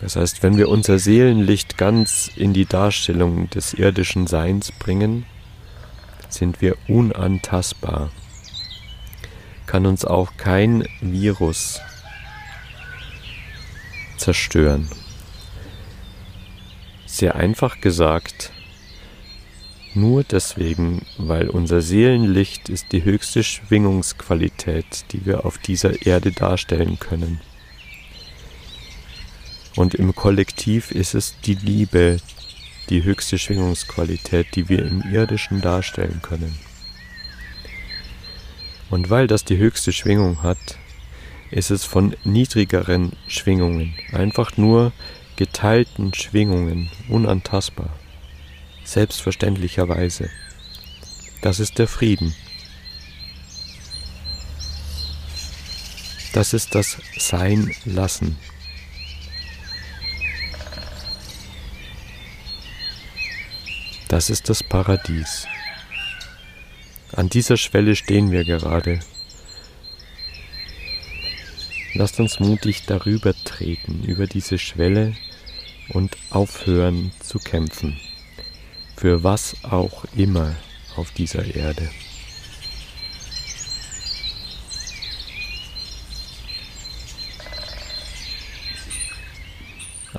Das 0.00 0.16
heißt, 0.16 0.42
wenn 0.42 0.56
wir 0.56 0.68
unser 0.68 0.98
Seelenlicht 0.98 1.76
ganz 1.76 2.30
in 2.34 2.52
die 2.52 2.64
Darstellung 2.64 3.50
des 3.50 3.74
irdischen 3.74 4.26
Seins 4.26 4.72
bringen, 4.72 5.26
sind 6.28 6.60
wir 6.62 6.76
unantastbar. 6.88 8.10
Kann 9.66 9.86
uns 9.86 10.04
auch 10.04 10.36
kein 10.36 10.86
Virus 11.00 11.80
zerstören. 14.16 14.88
Sehr 17.06 17.34
einfach 17.34 17.80
gesagt, 17.80 18.52
nur 19.94 20.22
deswegen, 20.22 21.04
weil 21.18 21.48
unser 21.48 21.82
Seelenlicht 21.82 22.68
ist 22.68 22.92
die 22.92 23.04
höchste 23.04 23.42
Schwingungsqualität, 23.42 25.04
die 25.10 25.26
wir 25.26 25.44
auf 25.44 25.58
dieser 25.58 26.06
Erde 26.06 26.30
darstellen 26.30 26.98
können. 27.00 27.40
Und 29.80 29.94
im 29.94 30.14
Kollektiv 30.14 30.90
ist 30.90 31.14
es 31.14 31.40
die 31.40 31.54
Liebe, 31.54 32.18
die 32.90 33.02
höchste 33.02 33.38
Schwingungsqualität, 33.38 34.54
die 34.54 34.68
wir 34.68 34.84
im 34.84 35.00
irdischen 35.10 35.62
darstellen 35.62 36.20
können. 36.20 36.54
Und 38.90 39.08
weil 39.08 39.26
das 39.26 39.42
die 39.42 39.56
höchste 39.56 39.94
Schwingung 39.94 40.42
hat, 40.42 40.58
ist 41.50 41.70
es 41.70 41.86
von 41.86 42.14
niedrigeren 42.24 43.12
Schwingungen, 43.26 43.94
einfach 44.12 44.58
nur 44.58 44.92
geteilten 45.36 46.12
Schwingungen 46.12 46.90
unantastbar 47.08 47.88
selbstverständlicherweise. 48.84 50.28
Das 51.40 51.58
ist 51.58 51.78
der 51.78 51.88
Frieden. 51.88 52.34
Das 56.34 56.52
ist 56.52 56.74
das 56.74 56.98
Sein 57.16 57.74
lassen. 57.86 58.36
Das 64.10 64.28
ist 64.28 64.48
das 64.48 64.64
Paradies. 64.64 65.46
An 67.12 67.28
dieser 67.28 67.56
Schwelle 67.56 67.94
stehen 67.94 68.32
wir 68.32 68.44
gerade. 68.44 68.98
Lasst 71.94 72.18
uns 72.18 72.40
mutig 72.40 72.86
darüber 72.86 73.34
treten, 73.44 74.02
über 74.02 74.26
diese 74.26 74.58
Schwelle 74.58 75.14
und 75.90 76.16
aufhören 76.30 77.12
zu 77.20 77.38
kämpfen 77.38 78.00
für 78.96 79.22
was 79.22 79.54
auch 79.62 80.04
immer 80.16 80.56
auf 80.96 81.12
dieser 81.12 81.44
Erde. 81.54 81.88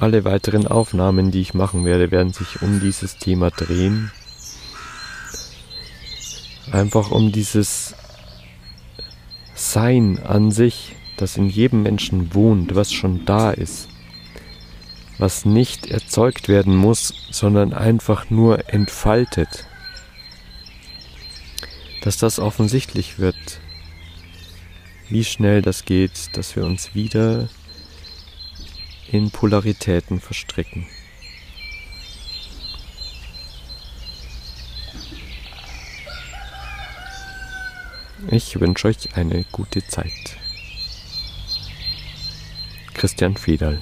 Alle 0.02 0.26
weiteren 0.26 0.66
Aufnahmen, 0.66 1.30
die 1.30 1.42
ich 1.42 1.54
machen 1.54 1.86
werde, 1.86 2.10
werden 2.10 2.34
sich 2.34 2.64
um 2.64 2.80
dieses 2.80 3.18
Thema 3.18 3.52
drehen. 3.52 4.12
Einfach 6.72 7.12
um 7.12 7.32
dieses 7.32 7.94
Sein 9.54 10.18
an 10.18 10.50
sich, 10.50 10.96
das 11.18 11.38
in 11.38 11.50
jedem 11.50 11.84
Menschen 11.84 12.34
wohnt, 12.34 12.74
was 12.74 12.92
schon 12.92 13.26
da 13.26 13.52
ist, 13.52 13.90
was 15.20 15.46
nicht 15.46 15.86
erzeugt 15.86 16.48
werden 16.48 16.76
muss, 16.76 17.14
sondern 17.30 17.72
einfach 17.72 18.32
nur 18.32 18.74
entfaltet, 18.74 19.68
dass 22.02 22.18
das 22.18 22.40
offensichtlich 22.40 23.20
wird, 23.20 23.60
wie 25.10 25.24
schnell 25.24 25.62
das 25.62 25.86
geht, 25.86 26.36
dass 26.36 26.56
wir 26.56 26.66
uns 26.66 26.96
wieder 26.96 27.50
in 29.12 29.30
Polaritäten 29.30 30.22
verstricken. 30.22 30.88
Ich 38.30 38.58
wünsche 38.60 38.88
euch 38.88 39.16
eine 39.16 39.44
gute 39.52 39.86
Zeit. 39.86 40.38
Christian 42.94 43.36
Fiedal 43.36 43.82